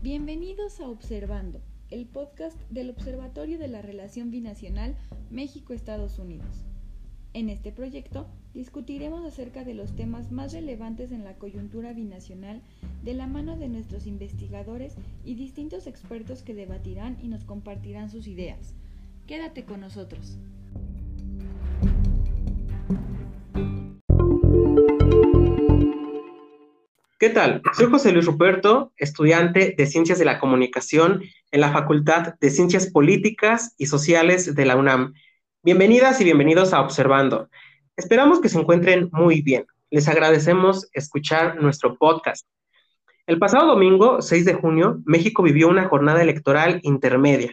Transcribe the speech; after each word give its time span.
Bienvenidos 0.00 0.78
a 0.78 0.88
Observando, 0.88 1.60
el 1.90 2.06
podcast 2.06 2.56
del 2.70 2.90
Observatorio 2.90 3.58
de 3.58 3.66
la 3.66 3.82
Relación 3.82 4.30
Binacional 4.30 4.96
México-Estados 5.28 6.20
Unidos. 6.20 6.64
En 7.34 7.48
este 7.48 7.72
proyecto 7.72 8.28
discutiremos 8.54 9.24
acerca 9.24 9.64
de 9.64 9.74
los 9.74 9.96
temas 9.96 10.30
más 10.30 10.52
relevantes 10.52 11.10
en 11.10 11.24
la 11.24 11.34
coyuntura 11.34 11.94
binacional 11.94 12.62
de 13.02 13.14
la 13.14 13.26
mano 13.26 13.56
de 13.56 13.68
nuestros 13.68 14.06
investigadores 14.06 14.94
y 15.24 15.34
distintos 15.34 15.88
expertos 15.88 16.42
que 16.42 16.54
debatirán 16.54 17.18
y 17.20 17.26
nos 17.26 17.42
compartirán 17.42 18.08
sus 18.08 18.28
ideas. 18.28 18.76
Quédate 19.26 19.64
con 19.64 19.80
nosotros. 19.80 20.38
¿Qué 27.20 27.30
tal? 27.30 27.62
Soy 27.72 27.86
José 27.90 28.12
Luis 28.12 28.26
Ruperto, 28.26 28.92
estudiante 28.96 29.74
de 29.76 29.86
Ciencias 29.86 30.20
de 30.20 30.24
la 30.24 30.38
Comunicación 30.38 31.24
en 31.50 31.60
la 31.60 31.72
Facultad 31.72 32.34
de 32.40 32.48
Ciencias 32.48 32.92
Políticas 32.92 33.74
y 33.76 33.86
Sociales 33.86 34.54
de 34.54 34.64
la 34.64 34.76
UNAM. 34.76 35.14
Bienvenidas 35.64 36.20
y 36.20 36.24
bienvenidos 36.24 36.72
a 36.72 36.80
Observando. 36.80 37.48
Esperamos 37.96 38.40
que 38.40 38.48
se 38.48 38.60
encuentren 38.60 39.08
muy 39.10 39.42
bien. 39.42 39.66
Les 39.90 40.06
agradecemos 40.06 40.88
escuchar 40.92 41.60
nuestro 41.60 41.98
podcast. 41.98 42.46
El 43.26 43.40
pasado 43.40 43.66
domingo, 43.66 44.22
6 44.22 44.44
de 44.44 44.54
junio, 44.54 45.02
México 45.04 45.42
vivió 45.42 45.66
una 45.66 45.88
jornada 45.88 46.22
electoral 46.22 46.78
intermedia. 46.84 47.52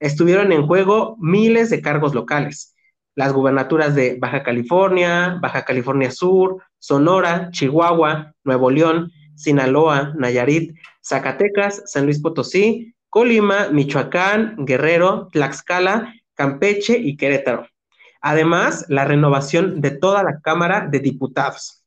Estuvieron 0.00 0.50
en 0.50 0.66
juego 0.66 1.16
miles 1.20 1.70
de 1.70 1.80
cargos 1.80 2.12
locales. 2.12 2.74
Las 3.14 3.32
gubernaturas 3.32 3.94
de 3.94 4.18
Baja 4.18 4.42
California, 4.42 5.38
Baja 5.40 5.64
California 5.64 6.10
Sur, 6.10 6.60
Sonora, 6.86 7.50
Chihuahua, 7.50 8.32
Nuevo 8.44 8.70
León, 8.70 9.10
Sinaloa, 9.34 10.14
Nayarit, 10.16 10.76
Zacatecas, 11.04 11.82
San 11.86 12.04
Luis 12.04 12.20
Potosí, 12.20 12.94
Colima, 13.08 13.70
Michoacán, 13.72 14.54
Guerrero, 14.64 15.28
Tlaxcala, 15.32 16.14
Campeche 16.34 16.96
y 16.96 17.16
Querétaro. 17.16 17.66
Además, 18.20 18.84
la 18.88 19.04
renovación 19.04 19.80
de 19.80 19.90
toda 19.90 20.22
la 20.22 20.40
Cámara 20.40 20.86
de 20.88 21.00
Diputados. 21.00 21.84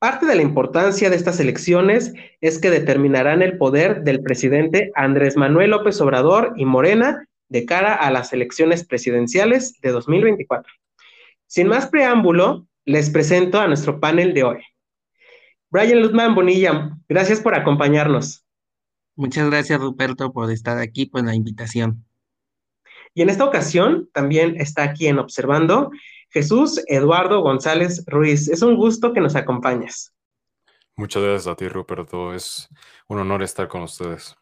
Parte 0.00 0.26
de 0.26 0.34
la 0.34 0.42
importancia 0.42 1.10
de 1.10 1.16
estas 1.16 1.38
elecciones 1.38 2.12
es 2.40 2.58
que 2.58 2.70
determinarán 2.70 3.40
el 3.40 3.56
poder 3.56 4.02
del 4.02 4.20
presidente 4.20 4.90
Andrés 4.96 5.36
Manuel 5.36 5.70
López 5.70 6.00
Obrador 6.00 6.54
y 6.56 6.64
Morena 6.64 7.24
de 7.48 7.66
cara 7.66 7.94
a 7.94 8.10
las 8.10 8.32
elecciones 8.32 8.84
presidenciales 8.84 9.80
de 9.80 9.92
2024. 9.92 10.72
Sin 11.46 11.68
más 11.68 11.86
preámbulo, 11.86 12.66
les 12.84 13.10
presento 13.10 13.60
a 13.60 13.66
nuestro 13.66 14.00
panel 14.00 14.34
de 14.34 14.44
hoy. 14.44 14.62
Brian 15.70 16.02
Lutman 16.02 16.34
Bonilla, 16.34 16.96
gracias 17.08 17.40
por 17.40 17.54
acompañarnos. 17.54 18.44
Muchas 19.16 19.48
gracias, 19.48 19.80
Ruperto, 19.80 20.32
por 20.32 20.50
estar 20.50 20.78
aquí, 20.78 21.06
por 21.06 21.24
la 21.24 21.34
invitación. 21.34 22.04
Y 23.14 23.22
en 23.22 23.30
esta 23.30 23.44
ocasión 23.44 24.08
también 24.12 24.60
está 24.60 24.82
aquí 24.82 25.06
en 25.06 25.18
Observando 25.18 25.90
Jesús 26.30 26.82
Eduardo 26.88 27.42
González 27.42 28.04
Ruiz. 28.06 28.48
Es 28.48 28.62
un 28.62 28.76
gusto 28.76 29.12
que 29.12 29.20
nos 29.20 29.36
acompañes. 29.36 30.12
Muchas 30.96 31.22
gracias 31.22 31.46
a 31.46 31.56
ti, 31.56 31.68
Ruperto. 31.68 32.34
Es 32.34 32.68
un 33.08 33.18
honor 33.18 33.42
estar 33.42 33.68
con 33.68 33.82
ustedes. 33.82 34.36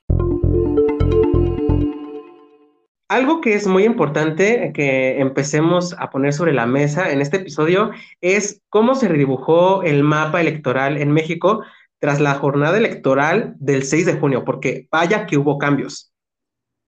Algo 3.12 3.42
que 3.42 3.52
es 3.52 3.66
muy 3.66 3.84
importante 3.84 4.72
que 4.72 5.20
empecemos 5.20 5.94
a 5.98 6.08
poner 6.08 6.32
sobre 6.32 6.54
la 6.54 6.64
mesa 6.64 7.12
en 7.12 7.20
este 7.20 7.36
episodio 7.36 7.90
es 8.22 8.62
cómo 8.70 8.94
se 8.94 9.06
redibujó 9.06 9.82
el 9.82 10.02
mapa 10.02 10.40
electoral 10.40 10.96
en 10.96 11.12
México 11.12 11.62
tras 11.98 12.20
la 12.20 12.32
jornada 12.36 12.78
electoral 12.78 13.54
del 13.58 13.82
6 13.82 14.06
de 14.06 14.14
junio, 14.14 14.46
porque 14.46 14.88
vaya 14.90 15.26
que 15.26 15.36
hubo 15.36 15.58
cambios. 15.58 16.10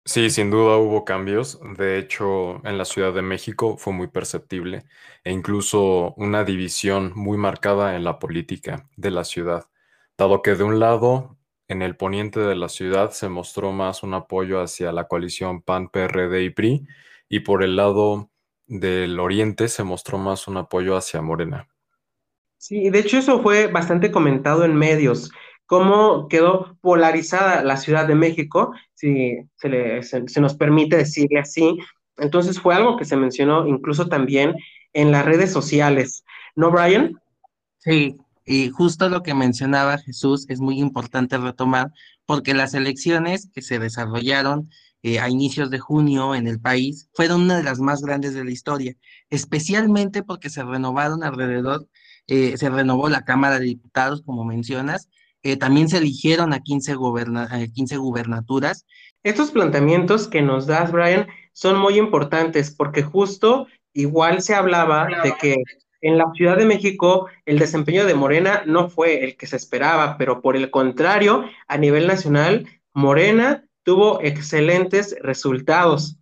Sí, 0.05 0.29
sin 0.29 0.49
duda 0.49 0.77
hubo 0.77 1.03
cambios. 1.03 1.59
De 1.77 1.97
hecho, 1.97 2.65
en 2.65 2.77
la 2.77 2.85
Ciudad 2.85 3.13
de 3.13 3.21
México 3.21 3.75
fue 3.77 3.91
muy 3.91 4.07
perceptible 4.07 4.85
e 5.25 5.33
incluso 5.33 6.13
una 6.15 6.45
división 6.45 7.11
muy 7.15 7.37
marcada 7.37 7.97
en 7.97 8.05
la 8.05 8.17
política 8.19 8.87
de 8.95 9.11
la 9.11 9.25
ciudad, 9.25 9.65
dado 10.17 10.41
que 10.41 10.55
de 10.55 10.63
un 10.63 10.79
lado 10.79 11.37
en 11.67 11.81
el 11.81 11.95
poniente 11.95 12.39
de 12.39 12.55
la 12.55 12.69
ciudad 12.69 13.11
se 13.11 13.29
mostró 13.29 13.71
más 13.71 14.03
un 14.03 14.13
apoyo 14.13 14.61
hacia 14.61 14.91
la 14.91 15.07
coalición 15.07 15.61
PAN, 15.61 15.89
PRD 15.89 16.43
y 16.43 16.49
PRI, 16.49 16.87
y 17.29 17.39
por 17.39 17.63
el 17.63 17.75
lado 17.75 18.29
del 18.67 19.19
oriente 19.19 19.67
se 19.67 19.83
mostró 19.83 20.17
más 20.17 20.47
un 20.47 20.57
apoyo 20.57 20.95
hacia 20.95 21.21
Morena. 21.21 21.67
Sí, 22.57 22.89
de 22.89 22.99
hecho 22.99 23.17
eso 23.17 23.41
fue 23.41 23.67
bastante 23.67 24.11
comentado 24.11 24.63
en 24.63 24.75
medios, 24.75 25.31
cómo 25.65 26.27
quedó 26.27 26.77
polarizada 26.81 27.63
la 27.63 27.77
Ciudad 27.77 28.07
de 28.07 28.15
México, 28.15 28.73
si 28.93 29.37
se, 29.55 30.01
se 30.01 30.41
nos 30.41 30.55
permite 30.55 30.97
decirle 30.97 31.39
así. 31.39 31.77
Entonces 32.17 32.59
fue 32.59 32.75
algo 32.75 32.97
que 32.97 33.05
se 33.05 33.17
mencionó 33.17 33.67
incluso 33.67 34.07
también 34.07 34.55
en 34.93 35.11
las 35.11 35.25
redes 35.25 35.51
sociales, 35.51 36.23
¿no, 36.55 36.71
Brian? 36.71 37.19
Sí, 37.79 38.15
y 38.45 38.69
justo 38.69 39.09
lo 39.09 39.23
que 39.23 39.33
mencionaba 39.33 39.97
Jesús 39.97 40.45
es 40.49 40.59
muy 40.59 40.79
importante 40.79 41.37
retomar 41.37 41.91
porque 42.25 42.53
las 42.53 42.73
elecciones 42.73 43.49
que 43.53 43.61
se 43.61 43.79
desarrollaron 43.79 44.69
eh, 45.01 45.19
a 45.19 45.29
inicios 45.29 45.69
de 45.69 45.79
junio 45.79 46.33
en 46.35 46.47
el 46.47 46.59
país 46.59 47.09
fueron 47.13 47.41
una 47.41 47.57
de 47.57 47.63
las 47.63 47.79
más 47.79 48.01
grandes 48.01 48.33
de 48.33 48.45
la 48.45 48.51
historia, 48.51 48.95
especialmente 49.29 50.23
porque 50.23 50.49
se 50.49 50.63
renovaron 50.63 51.23
alrededor, 51.23 51.87
eh, 52.27 52.57
se 52.57 52.69
renovó 52.69 53.09
la 53.09 53.25
Cámara 53.25 53.59
de 53.59 53.65
Diputados, 53.65 54.21
como 54.25 54.45
mencionas, 54.45 55.09
eh, 55.41 55.57
también 55.57 55.89
se 55.89 55.97
eligieron 55.97 56.53
a 56.53 56.61
15, 56.61 56.95
15 57.73 57.97
gubernaturas. 57.97 58.85
Estos 59.23 59.51
planteamientos 59.51 60.29
que 60.29 60.41
nos 60.41 60.67
das, 60.67 60.91
Brian, 60.93 61.27
son 61.51 61.77
muy 61.77 61.97
importantes 61.97 62.73
porque 62.73 63.03
justo 63.03 63.67
igual 63.91 64.41
se 64.41 64.55
hablaba 64.55 65.07
de 65.21 65.35
que 65.39 65.55
en 66.03 66.17
la 66.17 66.31
Ciudad 66.35 66.57
de 66.57 66.65
México, 66.65 67.27
el 67.45 67.57
desempeño 67.57 68.05
de 68.05 68.13
Morena 68.13 68.63
no 68.65 68.89
fue 68.89 69.23
el 69.23 69.37
que 69.37 69.47
se 69.47 69.55
esperaba, 69.55 70.17
pero 70.17 70.41
por 70.41 70.57
el 70.57 70.69
contrario, 70.69 71.45
a 71.67 71.77
nivel 71.77 72.07
nacional, 72.07 72.67
Morena 72.93 73.63
tuvo 73.83 74.21
excelentes 74.21 75.15
resultados. 75.21 76.17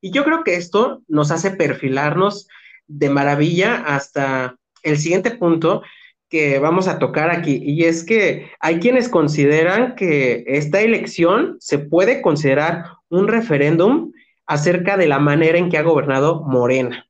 Y 0.00 0.10
yo 0.10 0.24
creo 0.24 0.42
que 0.42 0.56
esto 0.56 1.02
nos 1.06 1.30
hace 1.30 1.50
perfilarnos 1.50 2.48
de 2.86 3.10
maravilla 3.10 3.84
hasta 3.86 4.56
el 4.82 4.96
siguiente 4.96 5.32
punto 5.32 5.82
que 6.30 6.58
vamos 6.58 6.88
a 6.88 6.98
tocar 6.98 7.30
aquí, 7.30 7.60
y 7.62 7.84
es 7.84 8.04
que 8.04 8.50
hay 8.58 8.80
quienes 8.80 9.08
consideran 9.08 9.94
que 9.96 10.44
esta 10.46 10.80
elección 10.80 11.56
se 11.60 11.78
puede 11.78 12.22
considerar 12.22 12.84
un 13.10 13.28
referéndum 13.28 14.12
acerca 14.46 14.96
de 14.96 15.06
la 15.06 15.18
manera 15.18 15.58
en 15.58 15.68
que 15.68 15.76
ha 15.78 15.82
gobernado 15.82 16.42
Morena. 16.42 17.06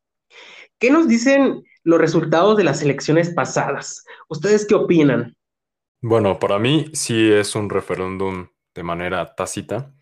¿Qué 0.78 0.90
nos 0.90 1.08
dicen 1.08 1.62
los 1.86 2.00
resultados 2.00 2.56
de 2.56 2.64
las 2.64 2.82
elecciones 2.82 3.30
pasadas. 3.30 4.04
¿Ustedes 4.28 4.66
qué 4.66 4.74
opinan? 4.74 5.36
Bueno, 6.02 6.40
para 6.40 6.58
mí 6.58 6.90
sí 6.92 7.30
es 7.30 7.54
un 7.54 7.70
referéndum 7.70 8.48
de 8.74 8.82
manera 8.82 9.36
tácita, 9.36 9.92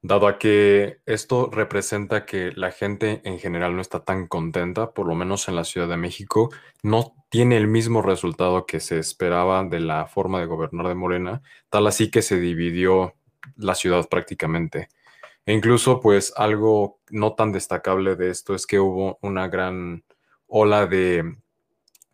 dado 0.00 0.28
a 0.28 0.38
que 0.38 1.00
esto 1.06 1.50
representa 1.50 2.24
que 2.24 2.52
la 2.54 2.70
gente 2.70 3.20
en 3.24 3.40
general 3.40 3.74
no 3.74 3.82
está 3.82 4.04
tan 4.04 4.28
contenta, 4.28 4.92
por 4.92 5.08
lo 5.08 5.16
menos 5.16 5.48
en 5.48 5.56
la 5.56 5.64
Ciudad 5.64 5.88
de 5.88 5.96
México, 5.96 6.50
no 6.84 7.16
tiene 7.30 7.56
el 7.56 7.66
mismo 7.66 8.00
resultado 8.00 8.64
que 8.64 8.78
se 8.78 9.00
esperaba 9.00 9.64
de 9.64 9.80
la 9.80 10.06
forma 10.06 10.38
de 10.38 10.46
gobernar 10.46 10.86
de 10.86 10.94
Morena, 10.94 11.42
tal 11.68 11.88
así 11.88 12.12
que 12.12 12.22
se 12.22 12.38
dividió 12.38 13.14
la 13.56 13.74
ciudad 13.74 14.08
prácticamente. 14.08 14.88
E 15.46 15.52
incluso, 15.52 15.98
pues 16.00 16.32
algo 16.36 17.00
no 17.10 17.34
tan 17.34 17.50
destacable 17.50 18.14
de 18.14 18.30
esto 18.30 18.54
es 18.54 18.68
que 18.68 18.78
hubo 18.78 19.18
una 19.20 19.48
gran 19.48 20.04
ola 20.56 20.86
de, 20.86 21.34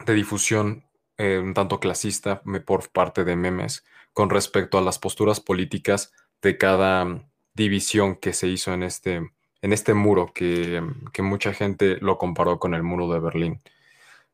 difusión 0.07 0.83
eh, 1.19 1.39
un 1.39 1.53
tanto 1.53 1.79
clasista 1.79 2.43
por 2.65 2.89
parte 2.89 3.23
de 3.23 3.37
memes 3.37 3.85
con 4.15 4.31
respecto 4.31 4.79
a 4.79 4.81
las 4.81 4.99
posturas 4.99 5.41
políticas 5.41 6.15
de 6.41 6.57
cada 6.57 7.23
división 7.53 8.17
que 8.17 8.33
se 8.33 8.49
hizo 8.49 8.73
en 8.73 8.83
este, 8.83 9.17
en 9.61 9.73
este 9.75 9.93
muro, 9.93 10.33
que, 10.35 10.83
mucha 11.19 11.53
gente 11.53 11.99
lo 12.01 12.17
comparó 12.17 12.59
con 12.59 12.73
el 12.73 12.83
muro 12.83 13.13
de 13.13 13.21
Berlín. 13.21 13.61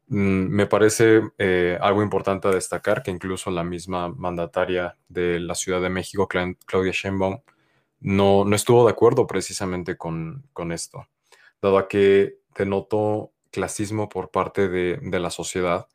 Mm, 0.06 0.55
me 0.55 0.67
parece 0.67 1.23
eh, 1.38 1.76
algo 1.81 2.00
importante 2.00 2.47
destacar 2.49 3.02
que 3.02 3.11
incluso 3.11 3.50
la 3.50 3.64
misma 3.64 4.09
mandataria 4.11 4.97
de 5.09 5.41
la 5.41 5.56
Ciudad 5.56 5.82
de 5.82 5.91
México, 5.91 6.29
Claudia 6.29 6.93
Sheinbaum, 6.93 7.41
no, 7.99 8.44
no 8.44 8.55
estuvo 8.55 8.85
de 8.85 8.93
acuerdo 8.93 9.26
precisamente 9.26 9.97
con, 9.97 10.44
con 10.52 10.70
esto, 10.70 11.09
dado 11.61 11.79
a 11.79 11.88
que 11.88 12.37
denotó 12.56 13.32
clasismo 13.56 14.11
por 14.11 14.31
parte 14.31 14.69
de, 14.69 15.19
la 15.19 15.31
sociedad, 15.31 15.88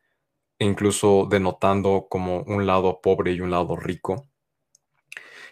e 0.58 0.66
incluso 0.66 1.28
denotando 1.30 2.08
como 2.10 2.42
un 2.42 2.66
lado 2.66 3.02
pobre 3.02 3.34
y 3.34 3.42
un 3.42 3.52
lado 3.52 3.76
rico. 3.76 4.26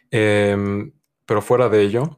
Em, 0.10 0.92
pero 1.28 1.44
fuera 1.44 1.70
de 1.70 1.84
ello, 1.84 2.18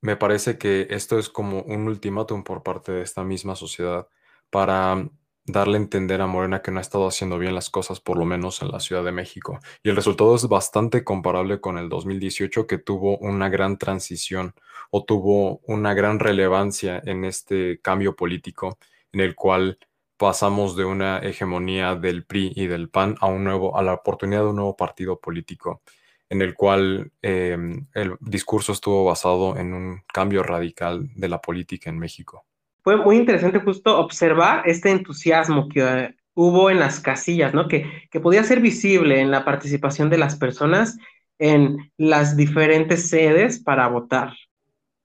me 0.00 0.14
parece 0.16 0.56
que 0.56 0.86
esto 0.90 1.18
es 1.18 1.28
como 1.28 1.62
un 1.62 1.88
ultimátum 1.88 2.44
por 2.44 2.62
parte 2.62 2.92
de 2.92 3.02
esta 3.02 3.24
misma 3.24 3.56
sociedad 3.56 4.06
para 4.50 5.10
darle 5.46 5.78
a 5.78 5.80
entender 5.80 6.20
a 6.20 6.28
Morena 6.28 6.62
que 6.62 6.70
no 6.70 6.78
ha 6.78 6.82
estado 6.82 7.08
haciendo 7.08 7.38
bien 7.38 7.54
las 7.56 7.70
cosas, 7.70 8.00
por 8.00 8.18
lo 8.18 8.24
menos 8.24 8.62
en 8.62 8.70
la 8.70 8.78
Ciudad 8.78 9.02
de 9.02 9.12
México. 9.12 9.58
Y 9.82 9.88
el 9.88 9.96
resultado 9.96 10.36
es 10.36 10.46
bastante 10.46 11.02
comparable 11.02 11.60
con 11.60 11.76
el 11.76 11.88
2018, 11.88 12.68
que 12.68 12.78
tuvo 12.78 13.18
una 13.18 13.48
gran 13.48 13.78
transición 13.78 14.54
o 14.90 15.04
tuvo 15.04 15.60
una 15.66 15.94
gran 15.94 16.20
relevancia 16.20 17.02
en 17.04 17.24
este 17.24 17.80
cambio 17.80 18.14
político, 18.16 18.78
en 19.12 19.20
el 19.20 19.34
cual 19.34 19.78
pasamos 20.16 20.76
de 20.76 20.84
una 20.84 21.18
hegemonía 21.18 21.94
del 21.94 22.24
PRI 22.24 22.52
y 22.56 22.66
del 22.66 22.90
PAN 22.90 23.16
a 23.20 23.26
un 23.26 23.44
nuevo, 23.44 23.76
a 23.76 23.82
la 23.82 23.94
oportunidad 23.94 24.42
de 24.42 24.48
un 24.48 24.56
nuevo 24.56 24.76
partido 24.76 25.20
político, 25.20 25.82
en 26.28 26.42
el 26.42 26.54
cual 26.54 27.12
em, 27.22 27.86
el 27.94 28.16
discurso 28.20 28.72
estuvo 28.72 29.04
basado 29.04 29.56
en 29.56 29.74
un 29.74 30.02
cambio 30.12 30.42
radical 30.42 31.08
de 31.14 31.28
la 31.28 31.40
política 31.40 31.90
en 31.90 31.98
México 31.98 32.44
fue 32.88 32.96
muy 32.96 33.16
interesante 33.16 33.58
justo 33.58 33.98
observar 33.98 34.62
este 34.64 34.90
entusiasmo 34.90 35.68
que 35.68 35.82
eh, 35.82 36.14
hubo 36.32 36.70
en 36.70 36.80
las 36.80 37.00
casillas, 37.00 37.52
¿no? 37.52 37.68
Que, 37.68 38.08
que 38.10 38.18
podía 38.18 38.42
ser 38.44 38.60
visible 38.60 39.20
en 39.20 39.30
la 39.30 39.44
participación 39.44 40.08
de 40.08 40.16
las 40.16 40.36
personas 40.36 40.96
en 41.38 41.92
las 41.98 42.34
diferentes 42.34 43.10
sedes 43.10 43.62
para 43.62 43.88
votar. 43.88 44.32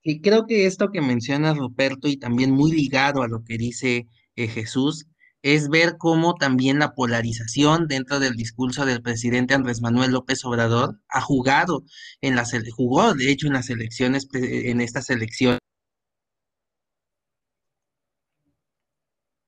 Y 0.03 0.21
creo 0.21 0.45
que 0.45 0.65
esto 0.65 0.91
que 0.91 1.01
menciona 1.01 1.53
Ruperto 1.53 2.07
y 2.07 2.17
también 2.17 2.51
muy 2.51 2.71
ligado 2.71 3.21
a 3.23 3.27
lo 3.27 3.43
que 3.43 3.57
dice 3.57 4.07
eh, 4.35 4.47
Jesús, 4.47 5.07
es 5.41 5.69
ver 5.69 5.97
cómo 5.97 6.35
también 6.35 6.79
la 6.79 6.93
polarización 6.93 7.87
dentro 7.87 8.19
del 8.19 8.35
discurso 8.35 8.85
del 8.85 9.01
presidente 9.01 9.53
Andrés 9.53 9.81
Manuel 9.81 10.11
López 10.11 10.43
Obrador 10.45 10.99
ha 11.09 11.21
jugado 11.21 11.83
en 12.21 12.35
las 12.35 12.53
jugó 12.75 13.13
de 13.13 13.29
hecho 13.31 13.47
en 13.47 13.53
las 13.53 13.69
elecciones 13.69 14.27
en 14.33 14.79
estas 14.81 15.09
elecciones 15.09 15.59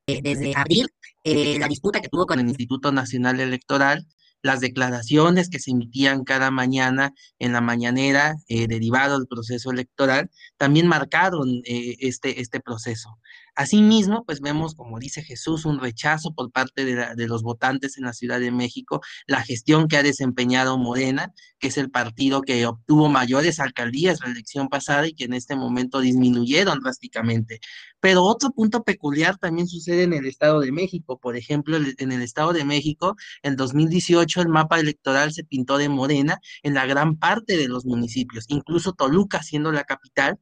desde 0.07 0.53
abril, 0.55 0.87
eh, 1.23 1.57
la 1.57 1.67
disputa 1.67 1.99
que 1.99 2.09
tuvo 2.09 2.27
con 2.27 2.39
el 2.39 2.47
Instituto 2.47 2.91
Nacional 2.91 3.39
Electoral, 3.39 4.05
las 4.45 4.59
declaraciones 4.59 5.49
que 5.49 5.57
se 5.57 5.71
emitían 5.71 6.23
cada 6.23 6.51
mañana 6.51 7.15
en 7.39 7.51
la 7.51 7.61
mañanera 7.61 8.35
eh, 8.47 8.67
derivado 8.67 9.17
del 9.17 9.27
proceso 9.27 9.71
electoral, 9.71 10.29
también 10.57 10.85
marcaron 10.85 11.49
eh, 11.65 11.95
este, 11.99 12.39
este 12.41 12.59
proceso. 12.59 13.17
Asimismo, 13.55 14.25
pues 14.25 14.41
vemos, 14.41 14.75
como 14.75 14.99
dice 14.99 15.23
Jesús, 15.23 15.65
un 15.65 15.79
rechazo 15.79 16.33
por 16.33 16.51
parte 16.51 16.83
de, 16.83 17.27
los 17.27 17.41
votantes 17.41 17.97
en 17.97 18.03
la 18.03 18.13
Ciudad 18.13 18.39
de 18.39 18.51
México, 18.51 19.01
la 19.27 19.41
gestión 19.41 19.87
que 19.87 19.97
ha 19.97 20.03
desempeñado 20.03 20.77
Morena, 20.77 21.33
que 21.57 21.67
es 21.69 21.77
el 21.77 21.89
partido 21.89 22.41
que 22.41 22.65
obtuvo 22.65 23.07
mayores 23.09 23.59
alcaldías 23.59 24.19
la 24.19 24.31
elección 24.31 24.67
pasada 24.67 25.07
y 25.07 25.13
que 25.13 25.23
en 25.23 25.33
este 25.33 25.55
momento 25.55 26.01
disminuyeron 26.01 26.79
drásticamente. 26.81 27.59
Pero 28.01 28.23
otro 28.23 28.51
punto 28.51 28.83
peculiar 28.83 29.37
también 29.37 29.67
sucede 29.67 30.03
en 30.03 30.13
el 30.13 30.25
Estado 30.25 30.59
de 30.59 30.71
México. 30.71 31.17
Por 31.17 31.37
ejemplo, 31.37 31.77
en 31.77 32.11
el 32.11 32.21
Estado 32.21 32.53
de 32.53 32.65
México, 32.65 33.15
en 33.41 33.55
2018 33.55 34.41
el 34.41 34.49
mapa 34.49 34.79
electoral 34.79 35.33
se 35.33 35.43
pintó 35.43 35.77
de 35.77 35.89
Morena 35.89 36.39
en 36.61 36.73
la 36.73 36.85
gran 36.85 37.17
parte 37.17 37.57
de 37.57 37.67
los 37.67 37.85
municipios, 37.85 38.45
incluso 38.49 38.93
Toluca 38.93 39.41
siendo 39.43 39.71
la 39.71 39.85
capital 39.85 40.39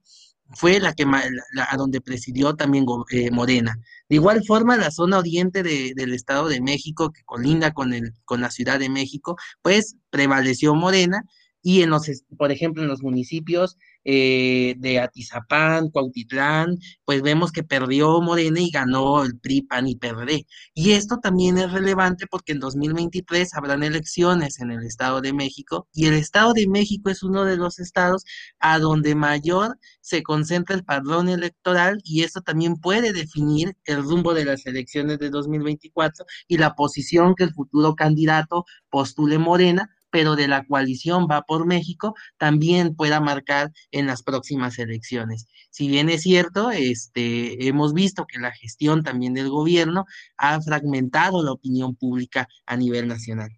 fue 0.51 0.79
la 0.79 0.93
que 0.93 1.05
a 1.05 1.77
donde 1.77 2.01
presidió 2.01 2.55
también 2.55 2.85
eh, 3.11 3.31
Morena. 3.31 3.77
De 4.09 4.15
igual 4.15 4.43
forma, 4.45 4.77
la 4.77 4.91
zona 4.91 5.17
oriente 5.17 5.63
del 5.63 6.13
Estado 6.13 6.47
de 6.47 6.61
México, 6.61 7.11
que 7.11 7.23
colinda 7.23 7.71
con, 7.71 7.93
el, 7.93 8.13
con 8.25 8.41
la 8.41 8.51
Ciudad 8.51 8.79
de 8.79 8.89
México, 8.89 9.35
pues 9.61 9.95
prevaleció 10.09 10.75
Morena 10.75 11.25
y 11.63 11.81
en 11.81 11.89
los, 11.89 12.05
por 12.37 12.51
ejemplo, 12.51 12.83
en 12.83 12.89
los 12.89 13.01
municipios 13.01 13.77
eh, 14.03 14.75
de 14.79 14.99
Atizapán, 14.99 15.89
Cuautitlán, 15.89 16.77
pues 17.05 17.21
vemos 17.21 17.53
que 17.53 17.63
perdió 17.63 18.19
Morena 18.21 18.59
y 18.59 18.69
ganó 18.69 19.23
el 19.23 19.39
PRI, 19.39 19.61
PAN 19.61 19.87
y 19.87 19.95
PRD. 19.95 20.45
Y 20.73 20.91
esto 20.91 21.19
también 21.19 21.57
es 21.57 21.71
relevante 21.71 22.27
porque 22.27 22.51
en 22.51 22.59
2023 22.59 23.53
habrán 23.53 23.81
elecciones 23.81 24.59
en 24.59 24.71
el 24.71 24.83
Estado 24.83 25.21
de 25.21 25.31
México 25.31 25.87
y 25.93 26.07
el 26.07 26.15
Estado 26.15 26.51
de 26.51 26.67
México 26.67 27.09
es 27.09 27.23
uno 27.23 27.45
de 27.45 27.55
los 27.55 27.79
estados 27.79 28.25
a 28.59 28.77
donde 28.79 29.15
mayor 29.15 29.79
se 30.01 30.21
concentra 30.21 30.75
el 30.75 30.83
padrón 30.83 31.29
electoral 31.29 31.99
y 32.03 32.23
esto 32.23 32.41
también 32.41 32.75
puede 32.75 33.13
definir 33.13 33.77
el 33.85 34.03
rumbo 34.03 34.33
de 34.33 34.43
las 34.43 34.65
elecciones 34.65 35.17
de 35.19 35.29
2024 35.29 36.25
y 36.49 36.57
la 36.57 36.75
posición 36.75 37.35
que 37.35 37.45
el 37.45 37.53
futuro 37.53 37.95
candidato 37.95 38.65
postule 38.89 39.37
Morena 39.37 39.89
pero 40.13 40.35
de 40.35 40.47
la 40.47 40.63
coalición 40.63 41.25
Va 41.29 41.41
por 41.41 41.65
México 41.65 42.13
también 42.37 42.95
pueda 42.95 43.19
marcar 43.19 43.71
en 43.89 44.05
las 44.05 44.21
próximas 44.21 44.77
elecciones. 44.77 45.47
Si 45.71 45.87
bien 45.87 46.07
es 46.07 46.21
cierto, 46.21 46.69
este, 46.69 47.67
hemos 47.67 47.95
visto 47.95 48.27
que 48.27 48.37
la 48.37 48.51
gestión 48.51 49.01
también 49.01 49.33
del 49.33 49.49
gobierno 49.49 50.05
ha 50.37 50.61
fragmentado 50.61 51.43
la 51.43 51.51
opinión 51.51 51.95
pública 51.95 52.47
a 52.67 52.77
nivel 52.77 53.07
nacional. 53.07 53.49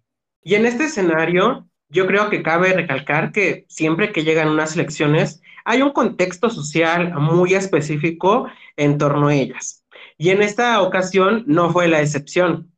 Y 0.42 0.54
en 0.54 0.64
este 0.64 0.84
escenario, 0.84 1.68
yo 1.90 2.06
creo 2.06 2.30
que 2.30 2.42
cabe 2.42 2.72
recalcar 2.72 3.32
que 3.32 3.66
siempre 3.68 4.10
que 4.10 4.24
llegan 4.24 4.48
unas 4.48 4.76
elecciones, 4.76 5.42
hay 5.66 5.82
un 5.82 5.92
contexto 5.92 6.48
social 6.48 7.12
muy 7.20 7.52
específico 7.52 8.48
en 8.78 8.96
torno 8.96 9.28
a 9.28 9.34
ellas. 9.34 9.84
Y 10.16 10.30
en 10.30 10.40
esta 10.40 10.80
ocasión 10.80 11.44
no 11.46 11.70
fue 11.70 11.86
la 11.86 12.00
excepción. 12.00 12.72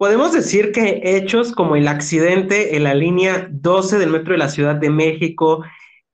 Podemos 0.00 0.32
decir 0.32 0.72
que 0.72 1.02
hechos 1.04 1.52
como 1.52 1.76
el 1.76 1.86
accidente 1.86 2.74
en 2.74 2.84
la 2.84 2.94
línea 2.94 3.50
12 3.50 3.98
del 3.98 4.08
metro 4.08 4.32
de 4.32 4.38
la 4.38 4.48
Ciudad 4.48 4.74
de 4.76 4.88
México 4.88 5.62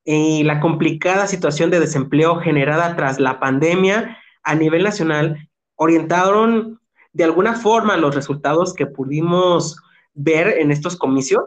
y 0.05 0.43
la 0.43 0.59
complicada 0.59 1.29
situación 1.29 1.71
de 1.71 1.79
desempleo 1.79 2.41
generada 2.41 2.97
tras 2.97 3.21
la 3.21 3.39
pandemia 3.39 4.19
a 4.43 4.57
nivel 4.57 4.83
nacional 4.83 5.49
orientaron 5.77 6.81
de 7.13 7.23
alguna 7.23 7.55
forma 7.55 7.97
los 7.97 8.13
resultados 8.13 8.75
que 8.75 8.87
pudimos 8.87 9.81
ver 10.15 10.59
en 10.59 10.73
estos 10.73 10.97
comicios? 10.97 11.45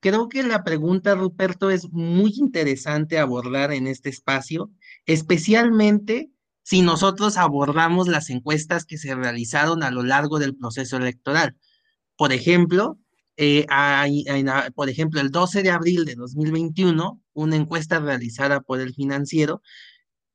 Creo 0.00 0.28
que 0.28 0.42
la 0.42 0.62
pregunta, 0.62 1.14
Ruperto, 1.14 1.70
es 1.70 1.90
muy 1.90 2.34
interesante 2.36 3.18
abordar 3.18 3.72
en 3.72 3.86
este 3.86 4.10
espacio, 4.10 4.68
especialmente 5.06 6.28
si 6.66 6.82
nosotros 6.82 7.36
abordamos 7.36 8.08
las 8.08 8.28
encuestas 8.28 8.86
que 8.86 8.98
se 8.98 9.14
realizaron 9.14 9.84
a 9.84 9.92
lo 9.92 10.02
largo 10.02 10.40
del 10.40 10.56
proceso 10.56 10.96
electoral. 10.96 11.56
Por 12.16 12.32
ejemplo, 12.32 12.98
eh, 13.36 13.66
por 14.74 14.90
ejemplo, 14.90 15.20
el 15.20 15.30
12 15.30 15.62
de 15.62 15.70
abril 15.70 16.04
de 16.04 16.16
2021, 16.16 17.22
una 17.34 17.54
encuesta 17.54 18.00
realizada 18.00 18.62
por 18.62 18.80
el 18.80 18.94
financiero 18.94 19.62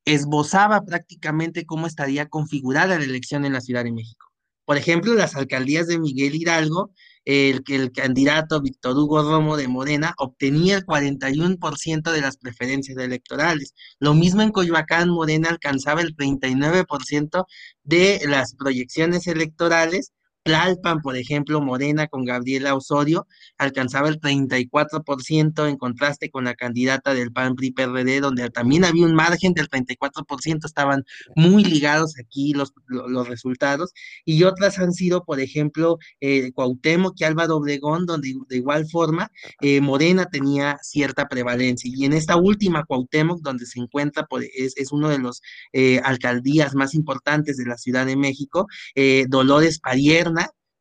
esbozaba 0.06 0.86
prácticamente 0.86 1.66
cómo 1.66 1.86
estaría 1.86 2.30
configurada 2.30 2.98
la 2.98 3.04
elección 3.04 3.44
en 3.44 3.52
la 3.52 3.60
Ciudad 3.60 3.84
de 3.84 3.92
México. 3.92 4.32
Por 4.64 4.78
ejemplo, 4.78 5.14
las 5.16 5.36
alcaldías 5.36 5.88
de 5.88 6.00
Miguel 6.00 6.36
Hidalgo 6.36 6.94
el 7.26 7.64
el 7.68 7.92
candidato 7.92 8.62
Víctor 8.62 8.98
Hugo 8.98 9.22
Romo 9.22 9.58
de 9.58 9.68
Morena 9.68 10.14
obtenía 10.18 10.78
el 10.78 10.86
41% 10.86 12.12
de 12.12 12.22
las 12.22 12.38
preferencias 12.38 12.98
electorales. 12.98 13.74
Lo 14.00 14.14
mismo 14.14 14.42
en 14.42 14.52
Coyoacán, 14.52 15.10
Morena 15.10 15.50
alcanzaba 15.50 16.02
el 16.02 16.16
39% 16.16 17.46
de 17.84 18.22
las 18.28 18.56
proyecciones 18.56 19.28
electorales 19.28 20.12
Tlalpan, 20.44 21.02
por 21.02 21.16
ejemplo, 21.16 21.62
Morena 21.62 22.08
con 22.08 22.26
Gabriela 22.26 22.74
Osorio 22.76 23.28
alcanzaba 23.58 24.10
el 24.10 24.20
34% 24.20 25.70
en 25.70 25.78
contraste 25.78 26.32
con 26.32 26.46
la 26.46 26.56
candidata 26.56 27.14
del 27.14 27.32
PAN 27.32 27.56
PRI 27.56 27.72
PRD, 27.72 28.22
donde 28.22 28.50
también 28.50 28.84
había 28.84 29.06
un 29.06 29.14
margen 29.14 29.54
del 29.54 29.70
34%, 29.70 30.66
estaban 30.66 31.04
muy 31.36 31.64
ligados 31.64 32.16
aquí 32.20 32.54
los, 32.54 32.74
los 32.88 33.28
resultados, 33.28 33.94
y 34.26 34.44
otras 34.44 34.80
han 34.80 34.94
sido, 34.94 35.24
por 35.26 35.40
ejemplo, 35.40 36.00
eh, 36.22 36.52
Cuauhtémoc 36.54 37.14
y 37.20 37.24
Álvaro 37.24 37.58
Obregón, 37.58 38.08
donde 38.08 38.34
de 38.50 38.58
igual 38.58 38.88
forma 38.90 39.32
eh, 39.62 39.80
Morena 39.80 40.26
tenía 40.26 40.80
cierta 40.82 41.28
prevalencia, 41.28 41.92
y 41.94 42.06
en 42.06 42.14
esta 42.14 42.36
última 42.36 42.84
Cuauhtémoc, 42.86 43.42
donde 43.42 43.68
se 43.68 43.80
encuentra, 43.80 44.28
es, 44.56 44.76
es 44.76 44.92
uno 44.92 45.10
de 45.10 45.20
los 45.20 45.42
eh, 45.74 46.00
alcaldías 46.04 46.74
más 46.74 46.96
importantes 46.96 47.58
de 47.58 47.66
la 47.66 47.78
Ciudad 47.78 48.08
de 48.08 48.16
México, 48.16 48.66
eh, 48.96 49.26
Dolores 49.30 49.80
Parier 49.80 50.32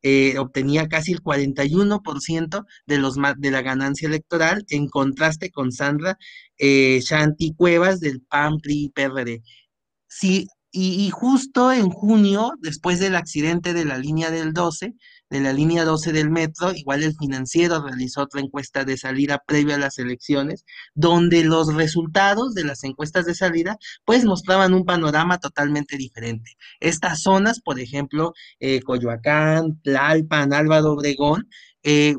eh, 0.02 0.38
obtenía 0.38 0.88
casi 0.88 1.12
el 1.12 1.22
41% 1.22 2.66
de, 2.86 2.98
los, 2.98 3.16
de 3.38 3.50
la 3.50 3.62
ganancia 3.62 4.08
electoral, 4.08 4.64
en 4.68 4.88
contraste 4.88 5.50
con 5.50 5.72
Sandra 5.72 6.18
eh, 6.58 7.00
Shanti 7.02 7.54
Cuevas 7.54 8.00
del 8.00 8.22
PAN 8.22 8.58
PRI 8.58 8.92
PRD. 8.94 9.42
Y, 10.72 11.10
justo 11.10 11.72
en 11.72 11.90
junio, 11.90 12.52
después 12.60 13.00
del 13.00 13.16
accidente 13.16 13.74
de 13.74 13.84
la 13.84 13.98
línea 13.98 14.30
del 14.30 14.52
12, 14.52 14.94
de 15.30 15.40
la 15.40 15.52
línea 15.52 15.84
12 15.84 16.12
del 16.12 16.30
metro, 16.30 16.72
igual 16.72 17.02
el 17.02 17.14
financiero 17.14 17.82
realizó 17.84 18.22
otra 18.22 18.40
encuesta 18.40 18.84
de 18.84 18.96
salida 18.96 19.42
previa 19.46 19.76
a 19.76 19.78
las 19.78 19.98
elecciones, 19.98 20.64
donde 20.94 21.44
los 21.44 21.74
resultados 21.74 22.54
de 22.54 22.64
las 22.64 22.82
encuestas 22.84 23.26
de 23.26 23.34
salida 23.34 23.78
pues 24.04 24.24
mostraban 24.24 24.74
un 24.74 24.84
panorama 24.84 25.38
totalmente 25.38 25.96
diferente. 25.96 26.56
Estas 26.80 27.22
zonas, 27.22 27.60
por 27.60 27.78
ejemplo, 27.78 28.32
eh, 28.58 28.80
Coyoacán, 28.82 29.80
Tlalpan, 29.82 30.52
Álvaro 30.52 30.92
Obregón, 30.92 31.48
eh, 31.82 32.14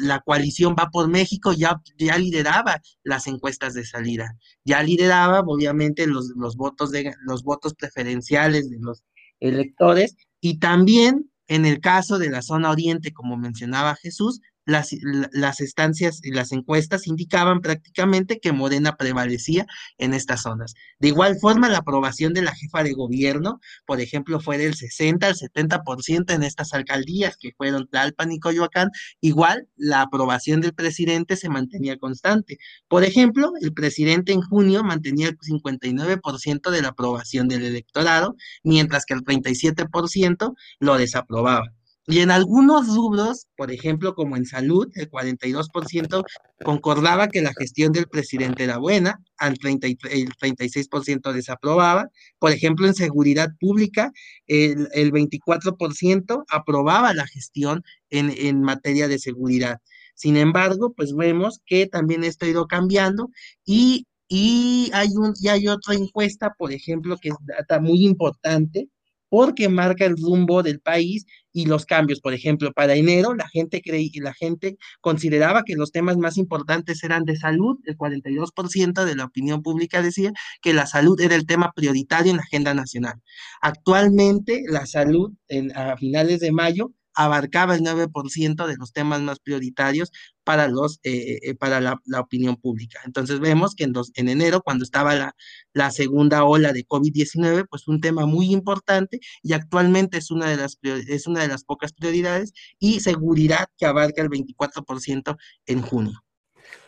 la 0.00 0.20
coalición 0.20 0.74
va 0.78 0.88
por 0.90 1.08
México 1.08 1.52
ya, 1.52 1.80
ya 1.98 2.16
lideraba 2.16 2.80
las 3.02 3.26
encuestas 3.26 3.74
de 3.74 3.84
salida, 3.84 4.36
ya 4.64 4.82
lideraba 4.82 5.40
obviamente 5.40 6.06
los, 6.06 6.32
los, 6.36 6.56
votos 6.56 6.90
de, 6.90 7.12
los 7.26 7.42
votos 7.42 7.74
preferenciales 7.74 8.70
de 8.70 8.78
los 8.80 9.02
electores, 9.40 10.16
Y 10.40 10.58
también 10.58 11.30
en 11.48 11.64
el 11.64 11.80
caso 11.80 12.18
de 12.18 12.30
la 12.30 12.42
zona 12.42 12.70
oriente, 12.70 13.12
como 13.12 13.36
mencionaba 13.36 13.96
Jesús, 13.96 14.40
las, 14.68 14.90
las 15.32 15.60
estancias 15.60 16.20
y 16.22 16.30
las 16.30 16.52
encuestas 16.52 17.06
indicaban 17.06 17.62
prácticamente 17.62 18.38
que 18.38 18.52
Morena 18.52 18.96
prevalecía 18.96 19.66
en 19.96 20.12
estas 20.12 20.42
zonas. 20.42 20.74
De 20.98 21.08
igual 21.08 21.38
forma, 21.40 21.70
la 21.70 21.78
aprobación 21.78 22.34
de 22.34 22.42
la 22.42 22.54
jefa 22.54 22.82
de 22.82 22.92
gobierno, 22.92 23.60
por 23.86 24.02
ejemplo, 24.02 24.40
fue 24.40 24.58
del 24.58 24.74
60 24.74 25.26
al 25.26 25.34
70% 25.36 26.34
en 26.34 26.42
estas 26.42 26.74
alcaldías 26.74 27.38
que 27.38 27.52
fueron 27.56 27.88
Tlalpan 27.88 28.30
y 28.30 28.40
Coyoacán. 28.40 28.90
Igual, 29.22 29.68
la 29.76 30.02
aprobación 30.02 30.60
del 30.60 30.74
presidente 30.74 31.36
se 31.36 31.48
mantenía 31.48 31.96
constante. 31.96 32.58
Por 32.88 33.04
ejemplo, 33.04 33.52
el 33.62 33.72
presidente 33.72 34.32
en 34.32 34.42
junio 34.42 34.84
mantenía 34.84 35.28
el 35.28 35.38
59% 35.38 36.70
de 36.70 36.82
la 36.82 36.88
aprobación 36.88 37.48
del 37.48 37.64
electorado, 37.64 38.36
mientras 38.62 39.06
que 39.06 39.14
el 39.14 39.24
37% 39.24 40.54
lo 40.80 40.98
desaprobaba. 40.98 41.77
Y 42.10 42.20
en 42.20 42.30
algunos 42.30 42.88
rubros, 42.96 43.48
por 43.54 43.70
ejemplo, 43.70 44.14
como 44.14 44.38
en 44.38 44.46
salud, 44.46 44.88
el 44.94 45.10
42% 45.10 46.24
concordaba 46.64 47.28
que 47.28 47.42
la 47.42 47.52
gestión 47.52 47.92
del 47.92 48.08
presidente 48.08 48.64
era 48.64 48.78
buena, 48.78 49.20
al 49.36 49.58
30, 49.58 49.88
el 49.88 50.30
36% 50.40 51.34
desaprobaba. 51.34 52.08
Por 52.38 52.52
ejemplo, 52.52 52.86
en 52.86 52.94
seguridad 52.94 53.50
pública, 53.60 54.10
el, 54.46 54.88
el 54.94 55.12
24% 55.12 56.44
aprobaba 56.48 57.12
la 57.12 57.26
gestión 57.26 57.82
en, 58.08 58.32
en 58.38 58.62
materia 58.62 59.06
de 59.06 59.18
seguridad. 59.18 59.78
Sin 60.14 60.38
embargo, 60.38 60.94
pues 60.94 61.14
vemos 61.14 61.60
que 61.66 61.86
también 61.86 62.24
esto 62.24 62.46
ha 62.46 62.48
ido 62.48 62.66
cambiando 62.68 63.28
y, 63.66 64.06
y, 64.28 64.90
hay, 64.94 65.08
un, 65.14 65.34
y 65.38 65.48
hay 65.48 65.68
otra 65.68 65.94
encuesta, 65.94 66.54
por 66.56 66.72
ejemplo, 66.72 67.18
que 67.20 67.28
es 67.28 67.36
data 67.40 67.80
muy 67.80 68.06
importante, 68.06 68.88
porque 69.28 69.68
marca 69.68 70.04
el 70.04 70.16
rumbo 70.16 70.62
del 70.62 70.80
país 70.80 71.26
y 71.52 71.66
los 71.66 71.86
cambios. 71.86 72.20
Por 72.20 72.34
ejemplo, 72.34 72.72
para 72.72 72.94
enero 72.94 73.34
la 73.34 73.48
gente 73.48 73.82
creí, 73.82 74.10
la 74.20 74.34
gente 74.34 74.76
consideraba 75.00 75.64
que 75.64 75.76
los 75.76 75.92
temas 75.92 76.16
más 76.16 76.36
importantes 76.36 77.02
eran 77.04 77.24
de 77.24 77.36
salud, 77.36 77.78
el 77.84 77.96
42% 77.96 79.04
de 79.04 79.16
la 79.16 79.24
opinión 79.24 79.62
pública 79.62 80.02
decía 80.02 80.32
que 80.62 80.72
la 80.72 80.86
salud 80.86 81.20
era 81.20 81.34
el 81.34 81.46
tema 81.46 81.72
prioritario 81.74 82.30
en 82.30 82.36
la 82.36 82.44
agenda 82.44 82.74
nacional. 82.74 83.20
Actualmente 83.60 84.62
la 84.68 84.86
salud 84.86 85.32
en, 85.48 85.76
a 85.76 85.96
finales 85.96 86.40
de 86.40 86.52
mayo 86.52 86.92
abarcaba 87.18 87.74
el 87.74 87.82
9% 87.82 88.66
de 88.68 88.76
los 88.76 88.92
temas 88.92 89.20
más 89.20 89.40
prioritarios 89.40 90.12
para, 90.44 90.68
los, 90.68 91.00
eh, 91.02 91.40
eh, 91.42 91.54
para 91.56 91.80
la, 91.80 92.00
opinión 92.20 92.54
pública. 92.56 93.00
Entonces 93.04 93.40
vemos 93.40 93.74
que 93.74 93.82
en, 93.84 93.92
en 94.14 94.28
enero, 94.28 94.62
cuando 94.62 94.84
estaba 94.84 95.16
la, 95.16 95.34
la 95.72 95.90
segunda 95.90 96.44
ola 96.44 96.72
de 96.72 96.86
COVID-19, 96.86 97.66
pues 97.68 97.88
un 97.88 98.00
tema 98.00 98.24
muy 98.24 98.52
importante 98.52 99.18
y 99.42 99.52
actualmente 99.52 100.18
es 100.18 100.30
una, 100.30 100.48
de 100.48 100.58
las, 100.58 100.78
es 100.82 101.26
una 101.26 101.42
de 101.42 101.48
las 101.48 101.64
pocas 101.64 101.92
prioridades 101.92 102.52
y 102.78 103.00
seguridad 103.00 103.66
que 103.76 103.86
abarca 103.86 104.22
el 104.22 104.30
24% 104.30 105.36
en 105.66 105.82
junio. 105.82 106.22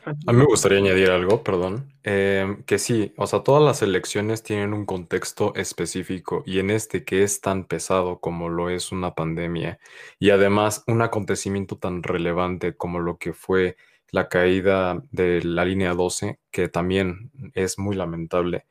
A 0.04 0.32
mí 0.32 0.38
me 0.38 0.44
gustaría 0.44 0.78
añadir 0.78 1.10
algo, 1.10 1.42
perdón, 1.42 1.92
eh, 2.04 2.56
que 2.66 2.78
sí, 2.78 3.12
o 3.16 3.26
sea, 3.26 3.40
todas 3.40 3.62
las 3.62 3.82
elecciones 3.82 4.42
tienen 4.42 4.72
un 4.72 4.86
contexto 4.86 5.54
específico 5.54 6.42
y 6.46 6.58
en 6.58 6.70
este 6.70 7.04
que 7.04 7.22
es 7.22 7.40
tan 7.40 7.64
pesado 7.64 8.18
como 8.18 8.48
lo 8.48 8.70
es 8.70 8.92
una 8.92 9.14
pandemia 9.14 9.78
y 10.18 10.30
además 10.30 10.84
un 10.86 11.02
acontecimiento 11.02 11.76
tan 11.76 12.02
relevante 12.02 12.74
como 12.74 13.00
lo 13.00 13.18
que 13.18 13.32
fue 13.34 13.76
la 14.10 14.28
caída 14.28 15.02
de 15.10 15.42
la 15.44 15.64
línea 15.64 15.94
12, 15.94 16.40
que 16.50 16.68
también 16.68 17.30
es 17.54 17.78
muy 17.78 17.94
lamentable, 17.94 18.66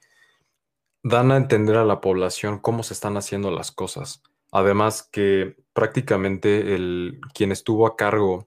dan 1.04 1.32
a 1.32 1.38
entender 1.38 1.78
a 1.78 1.86
la 1.86 2.02
población 2.02 2.60
cómo 2.60 2.84
se 2.84 2.94
están 2.94 3.18
haciendo 3.18 3.52
las 3.52 3.72
cosas. 3.72 4.22
Además 4.52 5.08
que 5.12 5.56
prácticamente 5.74 6.76
el, 6.76 7.22
quien 7.34 7.52
estuvo 7.52 7.88
a 7.88 7.96
cargo 7.96 8.46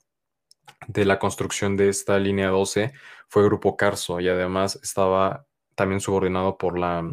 de 0.86 1.04
la 1.04 1.18
construcción 1.18 1.76
de 1.76 1.88
esta 1.88 2.18
línea 2.18 2.48
12 2.48 2.92
fue 3.28 3.44
Grupo 3.44 3.76
Carso 3.76 4.20
y 4.20 4.28
además 4.28 4.78
estaba 4.82 5.46
también 5.74 6.00
subordinado 6.00 6.58
por 6.58 6.78
la 6.78 7.04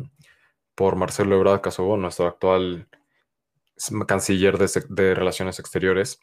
por 0.75 0.95
Marcelo 0.95 1.35
Ebrard 1.35 1.59
Casobón, 1.59 2.01
nuestro 2.01 2.27
actual 2.27 2.87
canciller 4.07 4.57
de, 4.57 4.69
de, 4.87 5.13
Relaciones 5.13 5.59
Exteriores. 5.59 6.21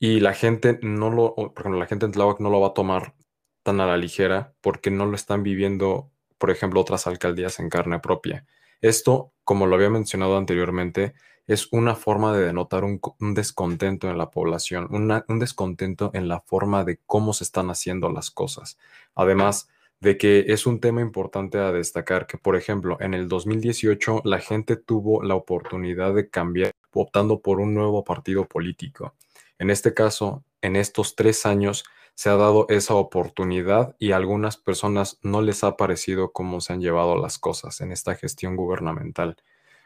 Y 0.00 0.18
la 0.18 0.34
gente 0.34 0.80
no 0.82 1.08
lo, 1.10 1.34
por 1.36 1.60
ejemplo, 1.60 1.78
la 1.78 1.86
gente 1.86 2.06
en 2.06 2.12
Tláhuac 2.12 2.40
no 2.40 2.50
lo 2.50 2.60
va 2.60 2.68
a 2.68 2.74
tomar 2.74 3.14
tan 3.62 3.80
a 3.80 3.86
la 3.86 3.96
ligera 3.96 4.54
porque 4.60 4.90
no 4.90 5.06
lo 5.06 5.14
están 5.14 5.44
viviendo, 5.44 6.10
por 6.38 6.50
ejemplo, 6.50 6.80
otras 6.80 7.06
alcaldías 7.06 7.60
en 7.60 7.70
carne 7.70 8.00
propia. 8.00 8.44
Esto, 8.80 9.32
como 9.44 9.66
lo 9.66 9.76
había 9.76 9.90
mencionado 9.90 10.36
anteriormente, 10.36 11.14
es 11.52 11.68
una 11.72 11.94
forma 11.94 12.36
de 12.36 12.44
denotar 12.44 12.84
un, 12.84 13.00
un 13.20 13.34
descontento 13.34 14.10
en 14.10 14.18
la 14.18 14.30
población, 14.30 14.88
una, 14.90 15.24
un 15.28 15.38
descontento 15.38 16.10
en 16.14 16.28
la 16.28 16.40
forma 16.40 16.84
de 16.84 17.00
cómo 17.06 17.32
se 17.32 17.44
están 17.44 17.70
haciendo 17.70 18.10
las 18.10 18.30
cosas. 18.30 18.78
Además 19.14 19.68
de 20.00 20.18
que 20.18 20.46
es 20.48 20.66
un 20.66 20.80
tema 20.80 21.00
importante 21.00 21.58
a 21.58 21.70
destacar 21.70 22.26
que, 22.26 22.36
por 22.36 22.56
ejemplo, 22.56 22.96
en 23.00 23.14
el 23.14 23.28
2018 23.28 24.22
la 24.24 24.40
gente 24.40 24.76
tuvo 24.76 25.22
la 25.22 25.36
oportunidad 25.36 26.12
de 26.12 26.28
cambiar 26.28 26.72
optando 26.92 27.40
por 27.40 27.60
un 27.60 27.72
nuevo 27.72 28.02
partido 28.02 28.46
político. 28.46 29.14
En 29.58 29.70
este 29.70 29.94
caso, 29.94 30.44
en 30.60 30.74
estos 30.74 31.14
tres 31.14 31.46
años, 31.46 31.84
se 32.14 32.30
ha 32.30 32.36
dado 32.36 32.66
esa 32.68 32.94
oportunidad 32.94 33.96
y 33.98 34.12
a 34.12 34.16
algunas 34.16 34.56
personas 34.56 35.18
no 35.22 35.40
les 35.40 35.64
ha 35.64 35.76
parecido 35.76 36.32
cómo 36.32 36.60
se 36.60 36.72
han 36.72 36.80
llevado 36.80 37.16
las 37.16 37.38
cosas 37.38 37.80
en 37.80 37.92
esta 37.92 38.14
gestión 38.16 38.56
gubernamental. 38.56 39.36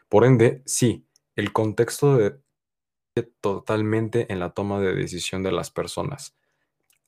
Por 0.09 0.25
ende, 0.25 0.61
sí, 0.65 1.05
el 1.37 1.53
contexto 1.53 2.17
de 2.17 2.35
totalmente 3.41 4.31
en 4.31 4.39
la 4.39 4.51
toma 4.51 4.79
de 4.79 4.93
decisión 4.93 5.41
de 5.41 5.51
las 5.51 5.71
personas. 5.71 6.35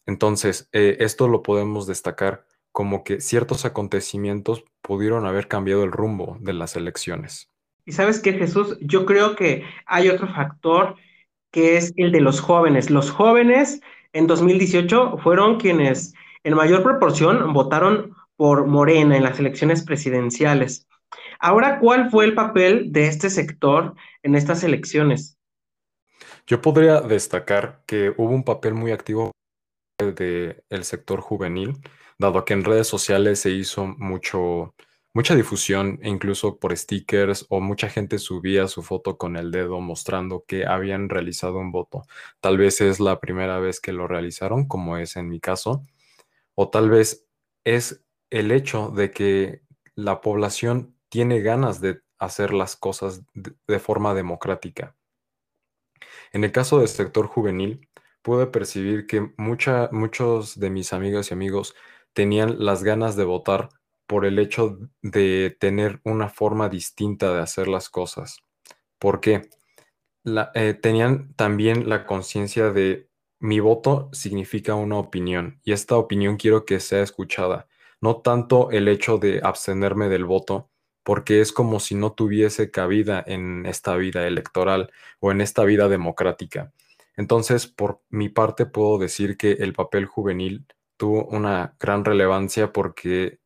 Entonces, 0.05 0.69
eh, 0.71 0.97
esto 1.01 1.27
lo 1.27 1.43
podemos 1.43 1.85
destacar 1.85 2.45
como 2.71 3.03
que 3.03 3.21
ciertos 3.21 3.65
acontecimientos 3.65 4.63
pudieron 4.81 5.25
haber 5.25 5.47
cambiado 5.47 5.83
el 5.83 5.91
rumbo 5.91 6.37
de 6.39 6.53
las 6.53 6.75
elecciones. 6.75 7.49
Y 7.85 7.91
sabes 7.91 8.19
qué, 8.19 8.33
Jesús, 8.33 8.77
yo 8.81 9.05
creo 9.05 9.35
que 9.35 9.63
hay 9.85 10.09
otro 10.09 10.27
factor 10.27 10.95
que 11.51 11.77
es 11.77 11.93
el 11.95 12.11
de 12.11 12.21
los 12.21 12.39
jóvenes. 12.39 12.89
Los 12.89 13.11
jóvenes 13.11 13.81
en 14.13 14.27
2018 14.27 15.17
fueron 15.17 15.59
quienes 15.59 16.13
en 16.43 16.55
mayor 16.55 16.83
proporción 16.83 17.53
votaron 17.53 18.15
por 18.35 18.65
Morena 18.67 19.17
en 19.17 19.23
las 19.23 19.39
elecciones 19.39 19.83
presidenciales. 19.83 20.87
Ahora, 21.39 21.79
¿cuál 21.79 22.09
fue 22.09 22.25
el 22.25 22.35
papel 22.35 22.91
de 22.91 23.07
este 23.07 23.29
sector 23.29 23.95
en 24.23 24.35
estas 24.35 24.63
elecciones? 24.63 25.37
Yo 26.45 26.61
podría 26.61 27.01
destacar 27.01 27.83
que 27.85 28.13
hubo 28.17 28.31
un 28.31 28.43
papel 28.43 28.73
muy 28.73 28.91
activo 28.91 29.31
del 29.99 30.63
el 30.69 30.83
sector 30.83 31.21
juvenil, 31.21 31.77
dado 32.17 32.43
que 32.43 32.53
en 32.53 32.63
redes 32.63 32.87
sociales 32.87 33.39
se 33.39 33.51
hizo 33.51 33.85
mucho, 33.85 34.75
mucha 35.13 35.35
difusión, 35.35 35.99
incluso 36.03 36.57
por 36.57 36.75
stickers, 36.75 37.45
o 37.49 37.61
mucha 37.61 37.89
gente 37.89 38.17
subía 38.17 38.67
su 38.67 38.83
foto 38.83 39.17
con 39.17 39.37
el 39.37 39.51
dedo 39.51 39.79
mostrando 39.79 40.43
que 40.47 40.65
habían 40.65 41.09
realizado 41.09 41.57
un 41.59 41.71
voto. 41.71 42.03
Tal 42.39 42.57
vez 42.57 42.81
es 42.81 42.99
la 42.99 43.19
primera 43.19 43.59
vez 43.59 43.79
que 43.79 43.93
lo 43.93 44.07
realizaron, 44.07 44.67
como 44.67 44.97
es 44.97 45.15
en 45.15 45.29
mi 45.29 45.39
caso, 45.39 45.83
o 46.55 46.69
tal 46.69 46.89
vez 46.89 47.25
es 47.63 48.03
el 48.29 48.51
hecho 48.51 48.89
de 48.89 49.11
que 49.11 49.61
la 49.95 50.21
población 50.21 50.95
tiene 51.09 51.41
ganas 51.41 51.81
de 51.81 52.01
hacer 52.19 52.53
las 52.53 52.75
cosas 52.75 53.23
de, 53.33 53.79
forma 53.79 54.13
democrática. 54.13 54.95
En 56.31 56.43
el 56.43 56.51
caso 56.51 56.79
del 56.79 56.87
sector 56.87 57.27
juvenil, 57.27 57.87
pude 58.21 58.47
percibir 58.47 59.07
que 59.07 59.33
muchos 59.37 60.59
de 60.59 60.69
mis 60.69 60.93
amigas 60.93 61.31
y 61.31 61.33
amigos 61.33 61.75
tenían 62.13 62.63
las 62.63 62.83
ganas 62.83 63.15
de 63.15 63.23
votar 63.23 63.69
por 64.05 64.25
el 64.25 64.39
hecho 64.39 64.77
de 65.01 65.55
tener 65.59 66.01
una 66.03 66.29
forma 66.29 66.67
distinta 66.69 67.33
de 67.33 67.41
hacer 67.41 67.67
las 67.67 67.89
cosas. 67.89 68.39
Porque 68.99 69.49
la, 70.23 70.51
eh, 70.55 70.73
tenían 70.73 71.33
también 71.35 71.89
la 71.89 72.05
conciencia 72.05 72.71
de 72.71 73.09
mi 73.39 73.59
voto 73.61 74.09
significa 74.11 74.75
una 74.75 74.97
opinión 74.97 75.61
y 75.63 75.71
esta 75.71 75.95
opinión 75.95 76.37
quiero 76.37 76.65
que 76.65 76.79
sea 76.79 77.01
escuchada. 77.01 77.67
No 78.01 78.17
tanto 78.17 78.71
el 78.71 78.87
hecho 78.87 79.17
de 79.17 79.41
abstenerme 79.43 80.09
del 80.09 80.25
voto, 80.25 80.68
porque 81.09 81.41
es 81.41 81.51
como 81.51 81.79
si 81.79 81.95
no 81.95 82.11
tuviese 82.11 82.69
cabida 82.69 83.23
en 83.25 83.65
esta 83.65 83.95
vida 83.95 84.27
electoral 84.27 84.91
o 85.19 85.31
en 85.31 85.41
esta 85.41 85.63
vida 85.63 85.87
democrática. 85.89 86.71
Entonces, 87.17 87.65
por 87.65 88.01
mi 88.11 88.29
parte, 88.29 88.67
puedo 88.67 88.99
decir 88.99 89.35
que 89.35 89.53
el 89.53 89.73
papel 89.73 90.05
juvenil 90.05 90.67
tuvo 90.97 91.25
una 91.25 91.73
gran 91.79 92.05
relevancia 92.05 92.71
porque 92.71 93.39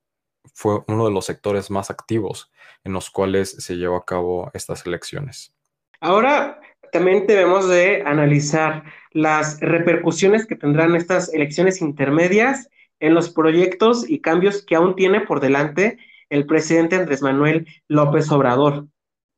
fue 0.53 0.81
uno 0.89 1.05
de 1.05 1.13
los 1.13 1.25
sectores 1.25 1.71
más 1.71 1.89
activos 1.89 2.51
en 2.83 2.91
los 2.91 3.09
cuales 3.09 3.51
se 3.51 3.77
llevó 3.77 3.95
a 3.95 4.03
cabo 4.03 4.51
estas 4.53 4.85
elecciones. 4.85 5.55
Ahora 6.01 6.59
también 6.91 7.25
debemos 7.27 7.69
de 7.69 8.03
analizar 8.05 8.83
las 9.11 9.57
repercusiones 9.61 10.45
que 10.45 10.57
tendrán 10.57 10.97
estas 10.97 11.33
elecciones 11.33 11.81
intermedias 11.81 12.69
en 12.99 13.13
los 13.13 13.29
proyectos 13.29 14.03
y 14.09 14.19
cambios 14.19 14.65
que 14.65 14.75
aún 14.75 14.97
tiene 14.97 15.21
por 15.21 15.39
delante 15.39 15.97
el 16.33 16.47
presidente 16.47 16.95
Andrés 16.95 17.21
Manuel 17.21 17.67
López 17.87 18.31
Obrador. 18.31 18.87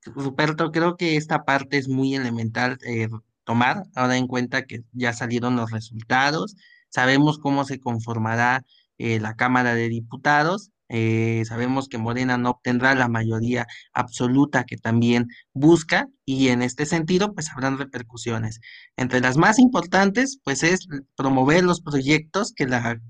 Ruperto, 0.05 0.71
creo 0.71 0.95
que 0.95 1.17
esta 1.17 1.43
parte 1.43 1.77
es 1.77 1.89
muy 1.89 2.15
elemental 2.15 2.77
eh, 2.87 3.09
tomar, 3.43 3.83
ahora 3.95 4.15
en 4.15 4.27
cuenta 4.27 4.65
que 4.65 4.85
ya 4.93 5.11
salieron 5.11 5.57
los 5.57 5.71
resultados, 5.71 6.55
sabemos 6.87 7.37
cómo 7.37 7.65
se 7.65 7.81
conformará 7.81 8.63
eh, 8.97 9.19
la 9.19 9.35
Cámara 9.35 9.75
de 9.75 9.89
Diputados, 9.89 10.71
eh, 10.87 11.43
sabemos 11.45 11.89
que 11.89 11.97
Morena 11.97 12.37
no 12.37 12.51
obtendrá 12.51 12.95
la 12.95 13.09
mayoría 13.09 13.67
absoluta 13.91 14.63
que 14.63 14.77
también 14.77 15.27
busca 15.51 16.07
y 16.23 16.47
en 16.47 16.61
este 16.61 16.85
sentido 16.85 17.33
pues 17.33 17.51
habrán 17.51 17.77
repercusiones. 17.77 18.61
Entre 18.95 19.19
las 19.19 19.35
más 19.35 19.59
importantes 19.59 20.39
pues 20.45 20.63
es 20.63 20.87
promover 21.17 21.65
los 21.65 21.81
proyectos 21.81 22.53
que 22.53 22.67
la 22.67 23.01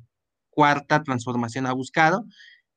cuarta 0.49 1.03
transformación 1.03 1.67
ha 1.67 1.73
buscado, 1.73 2.25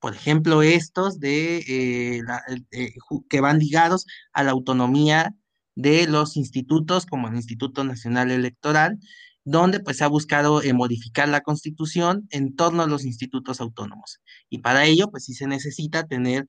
por 0.00 0.14
ejemplo, 0.14 0.62
estos 0.62 1.18
de, 1.20 1.58
eh, 1.58 2.22
eh, 2.70 2.92
que 3.28 3.40
van 3.40 3.58
ligados 3.58 4.06
a 4.32 4.44
la 4.44 4.52
autonomía 4.52 5.34
de 5.74 6.06
los 6.06 6.36
institutos, 6.36 7.06
como 7.06 7.28
el 7.28 7.36
Instituto 7.36 7.84
Nacional 7.84 8.30
Electoral, 8.30 8.98
donde 9.44 9.80
pues 9.80 9.96
se 9.96 10.04
ha 10.04 10.08
buscado 10.08 10.62
eh, 10.62 10.74
modificar 10.74 11.28
la 11.28 11.40
constitución 11.40 12.28
en 12.30 12.54
torno 12.54 12.82
a 12.82 12.86
los 12.86 13.04
institutos 13.04 13.60
autónomos. 13.60 14.20
Y 14.50 14.58
para 14.58 14.84
ello, 14.84 15.10
pues 15.10 15.24
sí 15.24 15.34
se 15.34 15.46
necesita 15.46 16.06
tener 16.06 16.46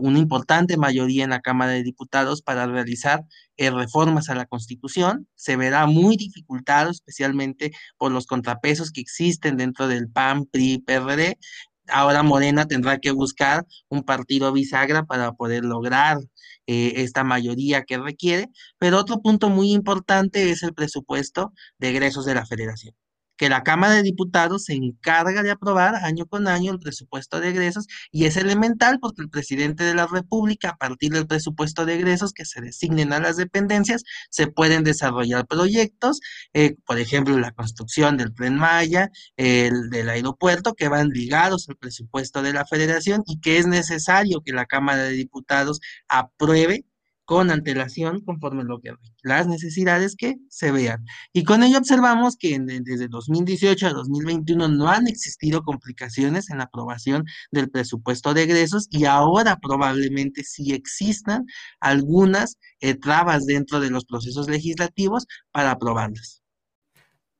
una 0.00 0.18
importante 0.18 0.76
mayoría 0.76 1.24
en 1.24 1.30
la 1.30 1.40
Cámara 1.40 1.72
de 1.72 1.82
Diputados 1.82 2.42
para 2.42 2.66
realizar 2.66 3.24
reformas 3.56 4.28
a 4.28 4.34
la 4.34 4.46
constitución. 4.46 5.28
Se 5.34 5.56
verá 5.56 5.86
muy 5.86 6.16
dificultado, 6.16 6.90
especialmente 6.90 7.72
por 7.96 8.12
los 8.12 8.26
contrapesos 8.26 8.90
que 8.90 9.00
existen 9.00 9.56
dentro 9.56 9.88
del 9.88 10.08
PAN, 10.10 10.44
PRI, 10.46 10.78
PRD, 10.80 11.38
ahora 11.88 12.22
Morena 12.22 12.66
tendrá 12.66 12.98
que 12.98 13.10
buscar 13.12 13.64
un 13.88 14.02
partido 14.02 14.52
bisagra 14.52 15.04
para 15.04 15.32
poder 15.32 15.64
lograr 15.64 16.18
eh, 16.66 16.94
esta 16.96 17.24
mayoría 17.24 17.84
que 17.84 17.98
requiere. 17.98 18.48
Pero 18.78 18.98
otro 18.98 19.20
punto 19.20 19.50
muy 19.50 19.72
importante 19.72 20.50
es 20.50 20.62
el 20.62 20.74
presupuesto 20.74 21.52
de 21.78 21.90
egresos 21.90 22.24
de 22.24 22.34
la 22.34 22.46
federación 22.46 22.94
que 23.42 23.48
la 23.48 23.64
Cámara 23.64 23.94
de 23.94 24.04
Diputados 24.04 24.66
se 24.66 24.74
encarga 24.74 25.42
de 25.42 25.50
aprobar 25.50 25.96
año 25.96 26.26
con 26.26 26.46
año 26.46 26.70
el 26.70 26.78
presupuesto 26.78 27.40
de 27.40 27.48
egresos 27.48 27.88
y 28.12 28.26
es 28.26 28.36
elemental 28.36 29.00
porque 29.00 29.20
el 29.20 29.30
presidente 29.30 29.82
de 29.82 29.96
la 29.96 30.06
República, 30.06 30.68
a 30.68 30.76
partir 30.76 31.10
del 31.10 31.26
presupuesto 31.26 31.84
de 31.84 31.94
egresos 31.94 32.32
que 32.32 32.44
se 32.44 32.60
designen 32.60 33.12
a 33.12 33.18
las 33.18 33.36
dependencias, 33.36 34.04
se 34.30 34.46
pueden 34.46 34.84
desarrollar 34.84 35.48
proyectos, 35.48 36.20
eh, 36.52 36.76
por 36.86 37.00
ejemplo, 37.00 37.36
la 37.36 37.50
construcción 37.50 38.16
del 38.16 38.32
tren 38.32 38.54
Maya, 38.54 39.10
el 39.36 39.90
del 39.90 40.10
aeropuerto, 40.10 40.74
que 40.74 40.86
van 40.86 41.08
ligados 41.08 41.68
al 41.68 41.74
presupuesto 41.74 42.42
de 42.42 42.52
la 42.52 42.64
federación 42.64 43.24
y 43.26 43.40
que 43.40 43.58
es 43.58 43.66
necesario 43.66 44.42
que 44.46 44.52
la 44.52 44.66
Cámara 44.66 45.02
de 45.02 45.14
Diputados 45.14 45.80
apruebe 46.06 46.84
con 47.32 47.50
antelación 47.50 48.20
conforme 48.20 48.62
lo 48.62 48.78
que 48.78 48.92
las 49.22 49.46
necesidades 49.46 50.16
que 50.16 50.34
se 50.50 50.70
vean. 50.70 51.02
Y 51.32 51.44
con 51.44 51.62
ello 51.62 51.78
observamos 51.78 52.36
que 52.36 52.58
desde 52.60 53.08
2018 53.08 53.86
a 53.86 53.92
2021 53.94 54.68
no 54.68 54.90
han 54.90 55.08
existido 55.08 55.62
complicaciones 55.62 56.50
en 56.50 56.58
la 56.58 56.64
aprobación 56.64 57.24
del 57.50 57.70
presupuesto 57.70 58.34
de 58.34 58.42
egresos 58.42 58.86
y 58.90 59.06
ahora 59.06 59.56
probablemente 59.56 60.44
sí 60.44 60.74
existan 60.74 61.46
algunas 61.80 62.58
eh, 62.80 62.96
trabas 62.96 63.46
dentro 63.46 63.80
de 63.80 63.88
los 63.88 64.04
procesos 64.04 64.50
legislativos 64.50 65.26
para 65.52 65.70
aprobarlas. 65.70 66.42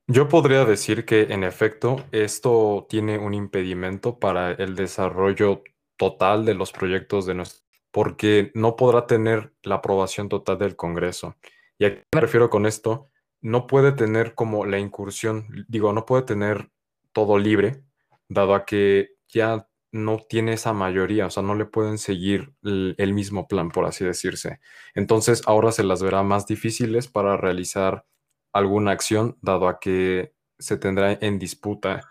Yo 0.07 0.27
podría 0.27 0.65
decir 0.65 1.05
que 1.05 1.35
en 1.35 1.45
efecto 1.45 2.03
esto 2.13 2.87
tiene 2.89 3.19
un 3.19 3.35
impedimento 3.35 4.19
para 4.19 4.53
el 4.53 4.75
desarrollo 4.75 5.63
total 5.99 6.47
de 6.47 6.55
los 6.55 6.73
proyectos 6.73 7.27
de 7.27 7.35
nuestro 7.35 7.62
porque 7.93 8.51
no 8.55 8.75
podrá 8.77 9.07
tener 9.07 9.53
la 9.63 9.77
aprobación 9.77 10.29
total 10.29 10.59
del 10.59 10.77
Congreso. 10.77 11.37
Y 11.79 11.85
a 11.85 11.95
qué 11.95 12.03
me 12.15 12.21
refiero 12.21 12.51
con 12.51 12.67
esto, 12.67 13.11
no 13.43 13.67
puede 13.67 13.93
tener 13.93 14.35
como 14.35 14.65
la 14.67 14.79
incursión, 14.79 15.47
digo, 15.69 15.93
no 15.93 16.07
puede 16.07 16.23
tener 16.23 16.71
todo 17.13 17.39
libre, 17.39 17.85
dado 18.29 18.55
a 18.55 18.65
que 18.65 19.11
ya 19.29 19.69
no 19.93 20.19
tiene 20.27 20.55
esa 20.55 20.73
mayoría, 20.73 21.27
o 21.27 21.31
sea, 21.31 21.43
no 21.43 21.55
le 21.55 21.67
pueden 21.67 21.99
seguir 21.99 22.55
el, 22.63 23.15
mismo 23.15 23.47
plan, 23.47 23.71
por 23.71 23.85
así 23.85 24.05
decirse. 24.05 24.59
Entonces, 24.95 25.43
ahora 25.47 25.71
se 25.71 25.85
las 25.85 26.03
verá 26.03 26.23
más 26.23 26.47
difíciles 26.47 27.09
para 27.09 27.37
realizar 27.37 28.07
alguna 28.55 28.93
acción, 28.93 29.37
dado 29.43 29.69
a 29.69 29.79
que 29.81 30.33
se 30.59 30.79
tendrá 30.79 31.13
en 31.13 31.39
disputa 31.39 32.09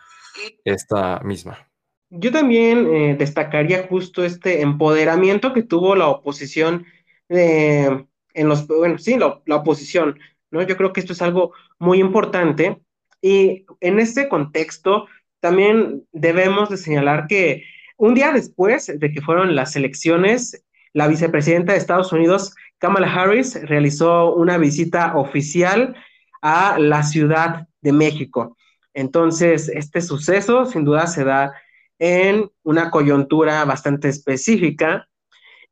esta 0.64 1.22
misma. 1.22 1.71
Yo 2.14 2.30
también 2.30 2.94
eh, 2.94 3.16
destacaría 3.18 3.88
justo 3.88 4.26
este 4.26 4.62
empoderamiento 4.62 5.54
que 5.54 5.64
tuvo 5.64 5.96
la 5.96 6.10
oposición 6.10 6.86
eh, 7.30 8.06
en 8.34 8.50
los, 8.50 8.68
bueno, 8.68 8.98
sí, 8.98 9.18
la, 9.18 9.56
oposición, 9.56 10.20
¿no? 10.52 10.62
Yo 10.62 10.76
creo 10.76 10.92
que 10.92 11.00
esto 11.00 11.14
es 11.14 11.22
algo 11.22 11.54
muy 11.80 12.00
importante 12.00 12.82
y 13.22 13.66
en 13.80 14.00
este 14.00 14.28
contexto 14.28 15.08
también 15.40 16.06
debemos 16.12 16.70
de 16.70 16.76
señalar 16.76 17.28
que 17.28 17.64
un 17.96 18.14
día 18.14 18.34
después 18.34 18.92
de 18.94 19.12
que 19.14 19.22
fueron 19.22 19.56
las 19.56 19.78
elecciones, 19.78 20.66
la 20.92 21.08
vicepresidenta 21.08 21.72
de 21.72 21.80
Estados 21.80 22.12
Unidos, 22.12 22.54
Kamala 22.78 23.08
Harris, 23.08 23.58
realizó 23.64 24.36
una 24.36 24.58
visita 24.58 25.16
oficial 25.16 25.96
a 26.42 26.78
la 26.78 27.04
Ciudad 27.04 27.70
de 27.80 27.94
México. 27.94 28.58
Entonces, 28.94 29.70
este 29.70 30.02
suceso 30.02 30.66
sin 30.66 30.84
duda 30.84 31.08
se 31.08 31.24
da 31.24 31.54
en 32.02 32.50
una 32.64 32.90
coyuntura 32.90 33.64
bastante 33.64 34.10
específica 34.10 35.08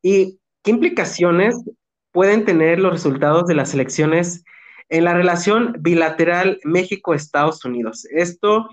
y 0.00 0.38
qué 0.62 0.70
implicaciones 0.70 1.56
pueden 2.12 2.44
tener 2.44 2.78
los 2.78 2.92
resultados 2.92 3.46
de 3.46 3.54
las 3.54 3.74
elecciones 3.74 4.44
en 4.88 5.04
la 5.04 5.12
relación 5.12 5.74
bilateral 5.80 6.60
México-Estados 6.62 7.64
Unidos. 7.64 8.06
Esto 8.12 8.68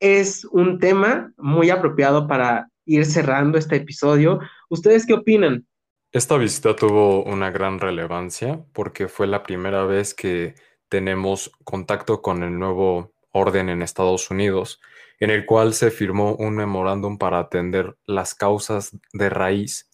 es 0.00 0.44
un 0.46 0.80
tema 0.80 1.32
muy 1.36 1.70
apropiado 1.70 2.26
para 2.26 2.68
ir 2.84 3.06
cerrando 3.06 3.58
este 3.58 3.76
episodio. 3.76 4.40
¿Ustedes 4.68 5.06
qué 5.06 5.14
opinan? 5.14 5.68
Esta 6.10 6.36
visita 6.36 6.74
tuvo 6.74 7.22
una 7.22 7.52
gran 7.52 7.78
relevancia 7.78 8.64
porque 8.72 9.06
fue 9.06 9.28
la 9.28 9.44
primera 9.44 9.84
vez 9.84 10.14
que 10.14 10.56
tenemos 10.88 11.52
contacto 11.62 12.22
con 12.22 12.42
el 12.42 12.58
nuevo 12.58 13.12
orden 13.30 13.68
en 13.68 13.82
Estados 13.82 14.32
Unidos 14.32 14.80
en 15.20 15.30
el 15.30 15.46
cual 15.46 15.74
se 15.74 15.90
firmó 15.90 16.34
un 16.36 16.56
memorándum 16.56 17.18
para 17.18 17.40
atender 17.40 17.96
las 18.06 18.34
causas 18.34 18.96
de 19.12 19.30
raíz 19.30 19.88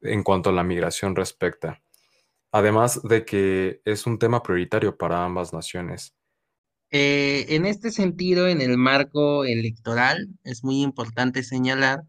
en 0.00 0.22
cuanto 0.22 0.50
a 0.50 0.52
la 0.52 0.64
migración 0.64 1.14
respecta, 1.14 1.82
además 2.52 3.02
de 3.02 3.24
que 3.24 3.82
es 3.84 4.06
un 4.06 4.18
tema 4.18 4.42
prioritario 4.42 4.96
para 4.96 5.24
ambas 5.24 5.52
naciones. 5.52 6.14
Eh, 6.92 7.46
en 7.50 7.66
este 7.66 7.92
sentido, 7.92 8.48
en 8.48 8.60
el 8.60 8.76
marco 8.76 9.44
electoral, 9.44 10.28
es 10.42 10.64
muy 10.64 10.82
importante 10.82 11.42
señalar 11.44 12.02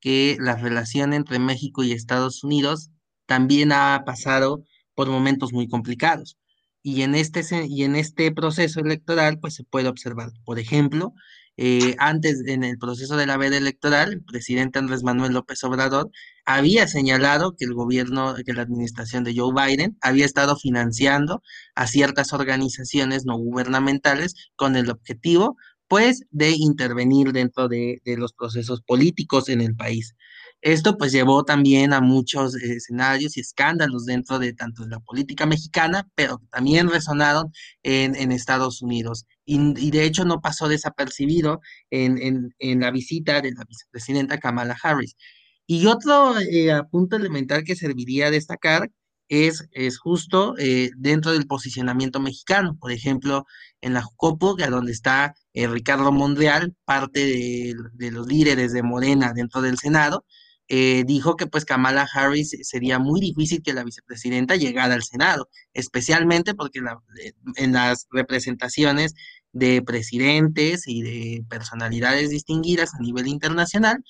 que 0.00 0.36
la 0.40 0.56
relación 0.56 1.12
entre 1.12 1.38
México 1.38 1.84
y 1.84 1.92
Estados 1.92 2.42
Unidos 2.42 2.90
también 3.26 3.72
ha 3.72 4.02
pasado 4.04 4.64
por 4.94 5.08
momentos 5.08 5.52
muy 5.52 5.68
complicados. 5.68 6.36
Y 6.82 7.02
en 7.02 7.14
este, 7.14 7.42
y 7.66 7.84
en 7.84 7.96
este 7.96 8.30
proceso 8.32 8.80
electoral, 8.80 9.38
pues 9.40 9.54
se 9.54 9.64
puede 9.64 9.88
observar, 9.88 10.30
por 10.44 10.58
ejemplo, 10.58 11.14
eh, 11.56 11.94
antes 11.98 12.42
en 12.46 12.64
el 12.64 12.78
proceso 12.78 13.16
de 13.16 13.26
la 13.26 13.36
veda 13.36 13.56
electoral, 13.56 14.12
el 14.12 14.24
presidente 14.24 14.78
Andrés 14.78 15.02
Manuel 15.04 15.32
López 15.32 15.62
Obrador 15.64 16.10
había 16.44 16.86
señalado 16.88 17.54
que 17.56 17.64
el 17.64 17.74
gobierno, 17.74 18.34
que 18.44 18.52
la 18.52 18.62
administración 18.62 19.24
de 19.24 19.34
Joe 19.36 19.52
Biden 19.54 19.96
había 20.00 20.24
estado 20.24 20.56
financiando 20.56 21.42
a 21.74 21.86
ciertas 21.86 22.32
organizaciones 22.32 23.24
no 23.24 23.36
gubernamentales 23.36 24.34
con 24.56 24.76
el 24.76 24.90
objetivo, 24.90 25.56
pues, 25.88 26.22
de 26.30 26.50
intervenir 26.50 27.32
dentro 27.32 27.68
de 27.68 28.00
los 28.04 28.32
procesos 28.32 28.82
políticos 28.82 29.48
en 29.48 29.60
el 29.60 29.76
país. 29.76 30.14
Esto 30.64 30.96
pues 30.96 31.12
llevó 31.12 31.44
también 31.44 31.92
a 31.92 32.00
muchos 32.00 32.54
escenarios 32.54 33.36
y 33.36 33.40
escándalos 33.40 34.06
dentro 34.06 34.38
de 34.38 34.54
tanto 34.54 34.84
de 34.84 34.88
la 34.88 35.00
política 35.00 35.44
mexicana, 35.44 36.08
pero 36.14 36.40
también 36.50 36.88
resonaron 36.88 37.52
en, 37.82 38.32
Estados 38.32 38.80
Unidos. 38.80 39.26
Y, 39.44 39.90
de 39.90 40.04
hecho 40.04 40.24
no 40.24 40.40
pasó 40.40 40.66
desapercibido 40.68 41.60
en, 41.90 42.54
la 42.80 42.90
visita 42.90 43.42
de 43.42 43.52
la 43.52 43.64
vicepresidenta 43.68 44.38
Kamala 44.38 44.74
Harris. 44.82 45.16
Y 45.66 45.84
otro 45.86 46.38
eh, 46.40 46.72
punto 46.90 47.16
elemental 47.16 47.62
que 47.64 47.76
serviría 47.76 48.28
a 48.28 48.30
destacar 48.30 48.90
es, 49.28 49.68
es 49.72 49.98
justo 49.98 50.54
eh, 50.58 50.90
dentro 50.96 51.32
del 51.32 51.46
posicionamiento 51.46 52.20
mexicano. 52.20 52.78
Por 52.80 52.90
ejemplo, 52.90 53.44
en 53.82 53.92
la 53.92 54.00
Jucopo, 54.02 54.56
donde 54.56 54.92
está 54.92 55.34
eh, 55.52 55.66
Ricardo 55.66 56.10
Monreal, 56.10 56.74
parte 56.86 57.20
de, 57.20 57.74
de, 57.92 58.10
los 58.10 58.26
líderes 58.26 58.72
de 58.72 58.82
Morena 58.82 59.34
dentro 59.34 59.60
del 59.60 59.76
Senado, 59.76 60.24
eh, 60.68 61.04
dijo 61.06 61.36
que 61.36 61.46
pues 61.46 61.64
Kamala 61.64 62.08
Harris 62.12 62.56
sería 62.62 62.98
muy 62.98 63.20
difícil 63.20 63.62
que 63.62 63.74
la 63.74 63.84
vicepresidenta 63.84 64.56
llegara 64.56 64.94
al 64.94 65.02
Senado, 65.02 65.48
especialmente 65.72 66.54
porque 66.54 66.80
eh, 66.80 67.32
en 67.56 67.72
las 67.72 68.06
representaciones 68.10 69.14
de 69.52 69.82
presidentes 69.82 70.88
y 70.88 71.02
de 71.02 71.44
personalidades 71.48 72.30
distinguidas 72.30 72.94
a 72.94 72.98
nivel 73.00 73.28
internacional, 73.28 74.02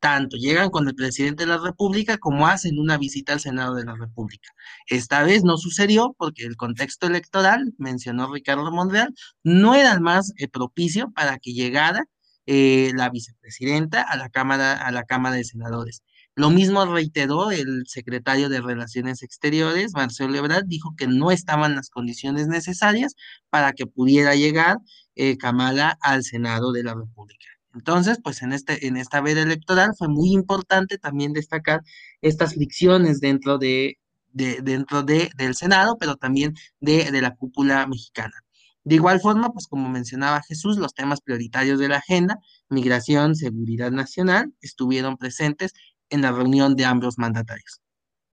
tanto 0.00 0.36
llegan 0.36 0.70
con 0.70 0.88
el 0.88 0.94
presidente 0.94 1.44
de 1.44 1.50
la 1.50 1.58
República 1.58 2.18
como 2.18 2.46
hacen 2.46 2.78
una 2.78 2.98
visita 2.98 3.32
al 3.32 3.40
Senado 3.40 3.74
de 3.74 3.84
la 3.84 3.94
República. 3.96 4.50
Esta 4.86 5.22
vez 5.24 5.44
no 5.44 5.56
sucedió 5.56 6.14
porque 6.18 6.44
el 6.44 6.56
contexto 6.56 7.06
electoral, 7.06 7.72
mencionó 7.78 8.32
Ricardo 8.32 8.70
Monreal, 8.70 9.14
no 9.42 9.74
era 9.74 9.98
más 10.00 10.32
eh, 10.38 10.48
propicio 10.48 11.10
para 11.12 11.38
que 11.38 11.52
llegara 11.52 12.04
eh, 12.50 12.92
la 12.94 13.10
vicepresidenta 13.10 14.00
a 14.00 14.16
la 14.16 14.30
Cámara, 14.30 14.72
a 14.72 14.90
la 14.90 15.04
Cámara 15.04 15.36
de 15.36 15.44
Senadores. 15.44 16.02
Lo 16.34 16.48
mismo 16.48 16.86
reiteró 16.86 17.50
el 17.50 17.84
secretario 17.86 18.48
de 18.48 18.62
Relaciones 18.62 19.22
Exteriores, 19.22 19.92
Marcelo 19.92 20.34
Ebrard, 20.34 20.64
dijo 20.64 20.94
que 20.96 21.06
no 21.06 21.30
estaban 21.30 21.74
las 21.74 21.90
condiciones 21.90 22.48
necesarias 22.48 23.16
para 23.50 23.74
que 23.74 23.86
pudiera 23.86 24.34
llegar 24.34 24.78
eh, 25.14 25.36
Kamala 25.36 25.98
al 26.00 26.24
Senado 26.24 26.72
de 26.72 26.84
la 26.84 26.94
República. 26.94 27.44
Entonces, 27.74 28.18
pues 28.24 28.40
en, 28.40 28.54
este, 28.54 28.86
en 28.86 28.96
esta 28.96 29.20
veda 29.20 29.42
electoral 29.42 29.90
fue 29.98 30.08
muy 30.08 30.32
importante 30.32 30.96
también 30.96 31.34
destacar 31.34 31.82
estas 32.22 32.54
fricciones 32.54 33.20
dentro, 33.20 33.58
de, 33.58 33.98
dentro 34.32 35.02
de, 35.02 35.30
del 35.36 35.54
Senado, 35.54 35.98
pero 35.98 36.16
también 36.16 36.54
de, 36.80 37.10
de 37.10 37.20
la 37.20 37.34
cúpula 37.34 37.86
mexicana. 37.86 38.42
De 38.88 38.94
igual 38.94 39.20
forma, 39.20 39.52
pues 39.52 39.66
como 39.66 39.90
mencionaba 39.90 40.40
Jesús, 40.40 40.78
los 40.78 40.94
temas 40.94 41.20
prioritarios 41.20 41.78
de 41.78 41.88
la 41.88 41.98
agenda, 41.98 42.38
migración, 42.70 43.36
seguridad 43.36 43.90
nacional, 43.90 44.54
estuvieron 44.62 45.18
presentes 45.18 45.74
en 46.08 46.22
la 46.22 46.32
reunión 46.32 46.74
de 46.74 46.86
ambos 46.86 47.18
mandatarios. 47.18 47.82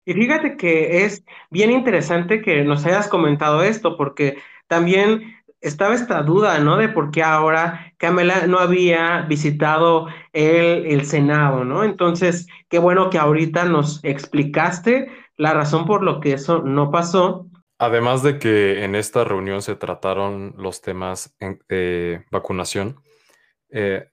Y 0.06 0.14
fíjate 0.14 0.56
que 0.56 1.06
es 1.06 1.26
bien 1.50 1.72
interesante 1.72 2.44
que 2.44 2.64
nos 2.64 2.86
hayas 2.86 3.08
comentado 3.08 3.64
esto, 3.64 3.98
porque 3.98 4.38
también 4.68 5.38
estaba 5.60 5.96
esta 5.96 6.22
duda, 6.22 6.60
¿no? 6.60 6.78
De 6.78 6.88
por 6.88 7.10
qué 7.10 7.24
ahora 7.24 7.92
Camela 7.98 8.46
no 8.46 8.60
había 8.60 9.22
visitado 9.22 10.06
el, 10.34 10.86
el 10.86 11.06
Senado, 11.08 11.66
¿no? 11.66 11.84
Entonces, 11.84 12.46
qué 12.70 12.78
bueno 12.78 13.10
que 13.10 13.18
ahorita 13.18 13.66
nos 13.66 14.04
explicaste 14.04 15.08
la 15.36 15.56
razón 15.56 15.88
por 15.88 16.04
lo 16.04 16.20
que 16.20 16.34
eso 16.34 16.62
no 16.62 16.92
pasó. 16.92 17.48
Además 17.86 18.24
de 18.24 18.40
que 18.40 18.86
en 18.86 18.96
esta 18.96 19.26
reunión 19.26 19.62
se 19.62 19.76
trataron 19.76 20.56
los 20.58 20.80
temas 20.80 21.36
de 21.68 22.24
vacunación, 22.32 23.02
eh, 23.72 24.10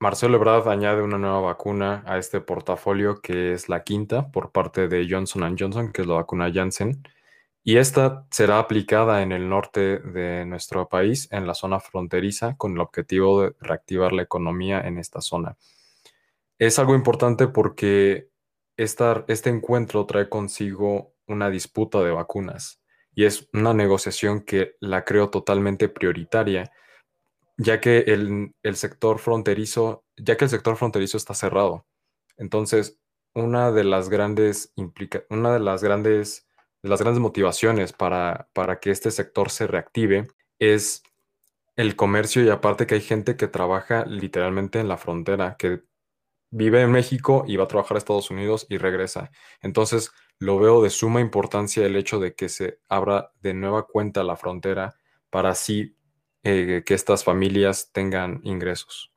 Marcelo 0.00 0.36
Ebrard 0.36 0.68
añade 0.68 1.00
una 1.00 1.16
nueva 1.16 1.38
vacuna 1.38 2.02
a 2.06 2.18
este 2.18 2.40
portafolio 2.40 3.20
que 3.20 3.52
es 3.52 3.68
la 3.68 3.84
quinta 3.84 4.32
por 4.32 4.50
parte 4.50 4.88
de 4.88 5.06
Johnson 5.08 5.56
Johnson, 5.56 5.92
que 5.92 6.02
es 6.02 6.08
la 6.08 6.14
vacuna 6.14 6.50
Janssen. 6.52 7.04
Y 7.62 7.76
esta 7.76 8.26
será 8.32 8.58
aplicada 8.58 9.22
en 9.22 9.30
el 9.30 9.48
norte 9.48 10.00
de 10.00 10.44
nuestro 10.44 10.88
país, 10.88 11.28
en 11.30 11.46
la 11.46 11.54
zona 11.54 11.78
fronteriza, 11.78 12.56
con 12.56 12.72
el 12.72 12.80
objetivo 12.80 13.42
de 13.42 13.54
reactivar 13.60 14.12
la 14.12 14.22
economía 14.22 14.80
en 14.80 14.98
esta 14.98 15.20
zona. 15.20 15.56
Es 16.58 16.80
algo 16.80 16.96
importante 16.96 17.46
porque 17.46 18.28
este 18.76 19.50
encuentro 19.50 20.04
trae 20.04 20.28
consigo 20.28 21.14
una 21.28 21.48
disputa 21.48 22.02
de 22.02 22.10
vacunas 22.10 22.80
y 23.14 23.24
es 23.24 23.48
una 23.52 23.74
negociación 23.74 24.42
que 24.42 24.76
la 24.80 25.04
creo 25.04 25.30
totalmente 25.30 25.88
prioritaria 25.88 26.70
ya 27.56 27.80
que 27.80 27.98
el, 27.98 28.76
sector 28.76 29.18
fronterizo, 29.18 30.04
ya 30.16 30.36
que 30.36 30.44
el 30.44 30.50
sector 30.50 30.76
fronterizo 30.76 31.16
está 31.16 31.34
cerrado. 31.34 31.86
Entonces, 32.36 32.98
una 33.34 33.72
de 33.72 33.84
las 33.84 34.08
grandes 34.08 34.72
implica, 34.76 35.24
una 35.30 35.52
de 35.52 35.60
las 35.60 35.82
grandes, 35.82 36.46
de 36.82 36.88
las 36.88 37.00
grandes 37.00 37.20
motivaciones 37.20 37.92
para, 37.92 38.48
para 38.52 38.80
que 38.80 38.90
este 38.90 39.10
sector 39.10 39.50
se 39.50 39.66
reactive 39.66 40.28
es 40.58 41.02
el 41.76 41.96
comercio 41.96 42.44
y 42.44 42.50
aparte 42.50 42.86
que 42.86 42.96
hay 42.96 43.00
gente 43.00 43.36
que 43.36 43.48
trabaja 43.48 44.04
literalmente 44.06 44.80
en 44.80 44.88
la 44.88 44.96
frontera, 44.96 45.56
que 45.58 45.82
vive 46.54 46.80
en 46.82 46.92
México 46.92 47.44
y 47.48 47.56
va 47.56 47.64
a 47.64 47.68
trabajar 47.68 47.96
a 47.96 47.98
Estados 47.98 48.30
Unidos 48.30 48.66
y 48.70 48.78
regresa. 48.78 49.30
Entonces, 49.60 50.12
lo 50.38 50.58
veo 50.58 50.82
de 50.82 50.90
suma 50.90 51.20
importancia 51.20 51.84
el 51.84 51.96
hecho 51.96 52.20
de 52.20 52.34
que 52.34 52.48
se 52.48 52.78
abra 52.88 53.32
de 53.40 53.54
nueva 53.54 53.86
cuenta 53.86 54.22
la 54.22 54.36
frontera 54.36 54.94
para 55.30 55.50
así 55.50 55.96
eh, 56.44 56.84
que 56.86 56.94
estas 56.94 57.24
familias 57.24 57.90
tengan 57.92 58.40
ingresos. 58.44 59.12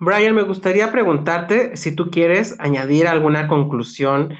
Brian, 0.00 0.34
me 0.34 0.42
gustaría 0.42 0.90
preguntarte 0.90 1.76
si 1.76 1.94
tú 1.94 2.10
quieres 2.10 2.58
añadir 2.58 3.06
alguna 3.06 3.46
conclusión 3.46 4.34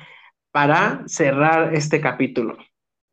para 0.51 1.05
cerrar 1.07 1.75
este 1.75 2.01
capítulo. 2.01 2.57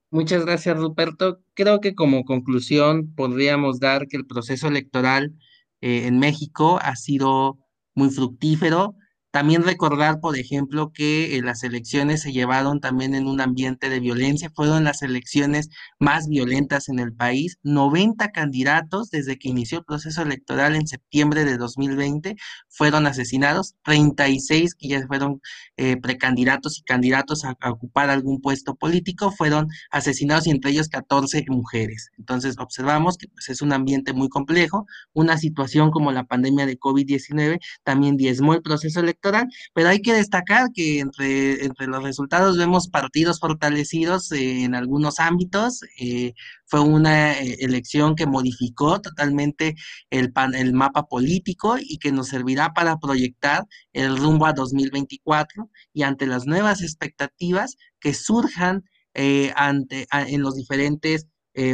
Muchas 0.09 0.45
gracias, 0.45 0.79
Ruperto. 0.79 1.41
Creo 1.53 1.79
que 1.79 1.93
como 1.93 2.23
conclusión 2.23 3.13
podríamos 3.13 3.79
dar 3.79 4.07
que 4.07 4.17
el 4.17 4.25
proceso 4.25 4.67
electoral 4.67 5.33
eh, 5.81 6.07
en 6.07 6.17
México 6.17 6.79
ha 6.81 6.95
sido 6.95 7.59
muy 7.93 8.09
fructífero, 8.09 8.95
también 9.37 9.61
recordar, 9.61 10.19
por 10.19 10.35
ejemplo, 10.35 10.91
que 10.91 11.37
eh, 11.37 11.43
las 11.43 11.61
elecciones 11.61 12.23
se 12.23 12.31
llevaron 12.31 12.79
también 12.79 13.13
en 13.13 13.27
un 13.27 13.39
ambiente 13.39 13.87
de 13.87 13.99
violencia, 13.99 14.51
fueron 14.55 14.83
las 14.83 15.03
elecciones 15.03 15.69
más 15.99 16.27
violentas 16.27 16.89
en 16.89 16.97
el 16.97 17.13
país. 17.13 17.59
90 17.61 18.31
candidatos 18.31 19.11
desde 19.11 19.37
que 19.37 19.49
inició 19.49 19.77
el 19.77 19.85
proceso 19.85 20.23
electoral 20.23 20.75
en 20.75 20.87
septiembre 20.87 21.45
de 21.45 21.57
2020 21.57 22.35
fueron 22.67 23.05
asesinados, 23.05 23.75
36 23.83 24.73
que 24.73 24.87
ya 24.87 25.05
fueron 25.05 25.39
eh, 25.75 25.97
precandidatos 25.97 26.79
y 26.79 26.81
candidatos 26.81 27.45
a, 27.45 27.55
ocupar 27.69 28.09
algún 28.09 28.41
puesto 28.41 28.73
político 28.73 29.29
fueron 29.29 29.67
asesinados 29.91 30.47
y 30.47 30.49
entre 30.49 30.71
ellos 30.71 30.89
14 30.89 31.45
mujeres. 31.49 32.09
Entonces 32.17 32.55
observamos 32.57 33.17
que 33.19 33.27
pues, 33.27 33.49
es 33.49 33.61
un 33.61 33.71
ambiente 33.71 34.13
muy 34.13 34.29
complejo, 34.29 34.87
una 35.13 35.37
situación 35.37 35.91
como 35.91 36.11
la 36.11 36.23
pandemia 36.23 36.65
de 36.65 36.79
COVID-19 36.79 37.59
también 37.83 38.17
diezmó 38.17 38.55
el 38.55 38.63
proceso 38.63 38.99
electoral 38.99 39.26
pero 39.73 39.89
hay 39.89 40.01
que 40.01 40.13
destacar 40.13 40.69
que 40.73 40.99
entre, 40.99 41.87
los 41.87 42.03
resultados 42.03 42.57
vemos 42.57 42.87
partidos 42.87 43.39
fortalecidos 43.39 44.31
en 44.31 44.75
algunos 44.75 45.19
ámbitos. 45.19 45.81
Eh, 45.99 46.33
fue 46.65 46.81
una 46.81 47.33
eh, 47.39 47.57
elección 47.59 48.15
que 48.15 48.25
modificó 48.25 48.99
totalmente 49.01 49.75
el, 50.09 50.31
mapa 50.73 51.03
político 51.03 51.77
y 51.79 51.97
que 51.97 52.11
nos 52.11 52.27
servirá 52.29 52.73
para 52.73 52.97
proyectar 52.97 53.65
el 53.93 54.17
rumbo 54.17 54.45
a 54.45 54.53
2024 54.53 55.69
y 55.93 56.03
ante 56.03 56.27
las 56.27 56.45
nuevas 56.45 56.81
expectativas 56.81 57.77
que 57.99 58.13
surjan 58.13 58.83
eh, 59.13 59.53
en 60.11 60.41
los 60.41 60.55
diferentes 60.55 61.27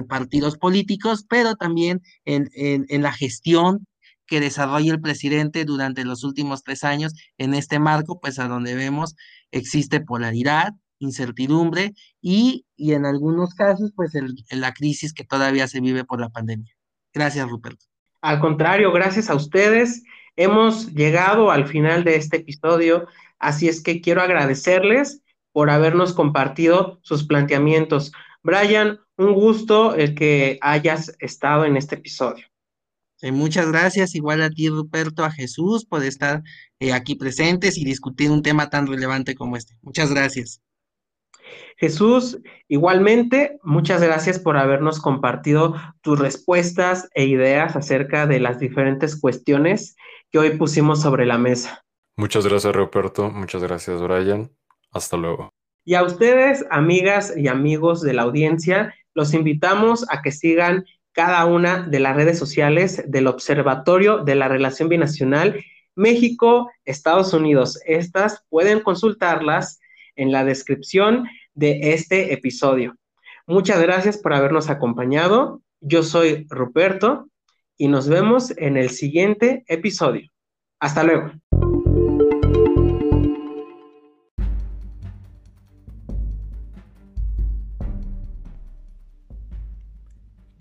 partidos 0.07 0.57
políticos, 0.57 1.25
pero 1.27 1.55
también 1.55 2.01
en, 2.23 2.49
en, 2.55 3.01
la 3.01 3.11
gestión 3.11 3.85
que 4.25 4.39
desarrolla 4.39 4.91
el 4.91 5.01
presidente 5.01 5.65
durante 5.65 6.05
los 6.05 6.23
últimos 6.23 6.63
tres 6.63 6.83
años 6.83 7.13
en 7.37 7.53
este 7.53 7.79
marco, 7.79 8.19
pues 8.19 8.39
a 8.39 8.47
donde 8.47 8.75
vemos 8.75 9.15
existe 9.51 10.01
polaridad, 10.01 10.73
incertidumbre 10.99 11.93
y, 12.21 12.65
y 12.75 12.93
en 12.93 13.05
algunos 13.05 13.53
casos, 13.53 13.91
pues 13.95 14.15
el, 14.15 14.35
la 14.49 14.73
crisis 14.73 15.13
que 15.13 15.23
todavía 15.23 15.67
se 15.67 15.81
vive 15.81 16.03
por 16.03 16.19
la 16.19 16.29
pandemia. 16.29 16.73
Gracias, 17.13 17.47
Ruperto. 17.49 17.85
Al 18.21 18.39
contrario, 18.39 18.91
gracias 18.91 19.29
a 19.29 19.35
ustedes. 19.35 20.03
Hemos 20.35 20.93
llegado 20.93 21.51
al 21.51 21.67
final 21.67 22.03
de 22.03 22.15
este 22.15 22.37
episodio, 22.37 23.07
así 23.37 23.67
es 23.67 23.83
que 23.83 24.01
quiero 24.01 24.21
agradecerles 24.21 25.21
por 25.51 25.69
habernos 25.69 26.13
compartido 26.13 26.99
sus 27.03 27.25
planteamientos. 27.25 28.11
Brian, 28.41 28.99
un 29.17 29.33
gusto 29.33 29.93
el 29.93 30.15
que 30.15 30.57
hayas 30.61 31.15
estado 31.19 31.65
en 31.65 31.77
este 31.77 31.95
episodio. 31.95 32.45
Eh, 33.23 33.31
muchas 33.31 33.71
gracias, 33.71 34.15
igual 34.15 34.41
a 34.41 34.49
ti, 34.49 34.67
Ruperto, 34.67 35.23
a 35.23 35.31
Jesús, 35.31 35.85
por 35.85 36.03
estar 36.03 36.43
eh, 36.81 36.91
aquí 36.91 37.15
presentes 37.15 37.77
y 37.77 37.85
discutir 37.85 38.29
un 38.29 38.41
tema 38.41 38.69
tan 38.69 38.85
relevante 38.85 39.33
como 39.33 39.55
este. 39.55 39.77
Muchas 39.81 40.13
gracias. 40.13 40.61
Jesús, 41.77 42.37
igualmente, 42.67 43.59
muchas 43.63 44.01
gracias 44.01 44.39
por 44.39 44.57
habernos 44.57 44.99
compartido 44.99 45.73
tus 46.01 46.19
respuestas 46.19 47.07
e 47.13 47.23
ideas 47.23 47.77
acerca 47.77 48.27
de 48.27 48.41
las 48.41 48.59
diferentes 48.59 49.17
cuestiones 49.17 49.95
que 50.29 50.39
hoy 50.39 50.57
pusimos 50.57 51.01
sobre 51.01 51.25
la 51.25 51.37
mesa. 51.37 51.85
Muchas 52.17 52.45
gracias, 52.45 52.75
Ruperto. 52.75 53.31
Muchas 53.31 53.63
gracias, 53.63 54.01
Brian. 54.01 54.51
Hasta 54.91 55.15
luego. 55.15 55.49
Y 55.85 55.93
a 55.93 56.03
ustedes, 56.03 56.65
amigas 56.71 57.33
y 57.37 57.47
amigos 57.47 58.01
de 58.01 58.15
la 58.15 58.23
audiencia, 58.23 58.93
los 59.13 59.33
invitamos 59.33 60.05
a 60.09 60.21
que 60.21 60.33
sigan 60.33 60.83
cada 61.13 61.45
una 61.45 61.83
de 61.83 61.99
las 61.99 62.15
redes 62.15 62.37
sociales 62.37 63.03
del 63.07 63.27
Observatorio 63.27 64.23
de 64.23 64.35
la 64.35 64.47
Relación 64.47 64.89
Binacional 64.89 65.63
México, 65.95 66.71
Estados 66.85 67.33
Unidos. 67.33 67.79
Estas 67.85 68.43
pueden 68.49 68.79
consultarlas 68.79 69.79
en 70.15 70.31
la 70.31 70.43
descripción 70.43 71.27
de 71.53 71.93
este 71.93 72.33
episodio. 72.33 72.95
Muchas 73.45 73.81
gracias 73.81 74.17
por 74.17 74.33
habernos 74.33 74.69
acompañado. 74.69 75.61
Yo 75.81 76.03
soy 76.03 76.47
Ruperto 76.49 77.29
y 77.77 77.87
nos 77.87 78.07
vemos 78.07 78.53
en 78.57 78.77
el 78.77 78.89
siguiente 78.89 79.63
episodio. 79.67 80.29
Hasta 80.79 81.03
luego. 81.03 81.31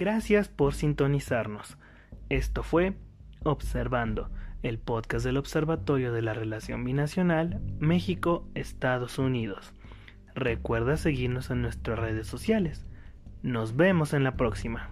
Gracias 0.02 0.48
por 0.48 0.74
sintonizarnos. 0.74 1.78
Esto 2.28 2.64
fue 2.64 2.94
Observando, 3.44 4.30
el 4.64 4.80
podcast 4.80 5.24
del 5.24 5.36
Observatorio 5.36 6.12
de 6.12 6.22
la 6.22 6.34
Relación 6.34 6.82
Binacional 6.82 7.60
México-Estados 7.78 9.20
Unidos. 9.20 9.72
Recuerda 10.34 10.96
seguirnos 10.96 11.50
en 11.50 11.62
nuestras 11.62 12.00
redes 12.00 12.26
sociales. 12.26 12.84
Nos 13.44 13.76
vemos 13.76 14.12
en 14.12 14.24
la 14.24 14.36
próxima. 14.36 14.90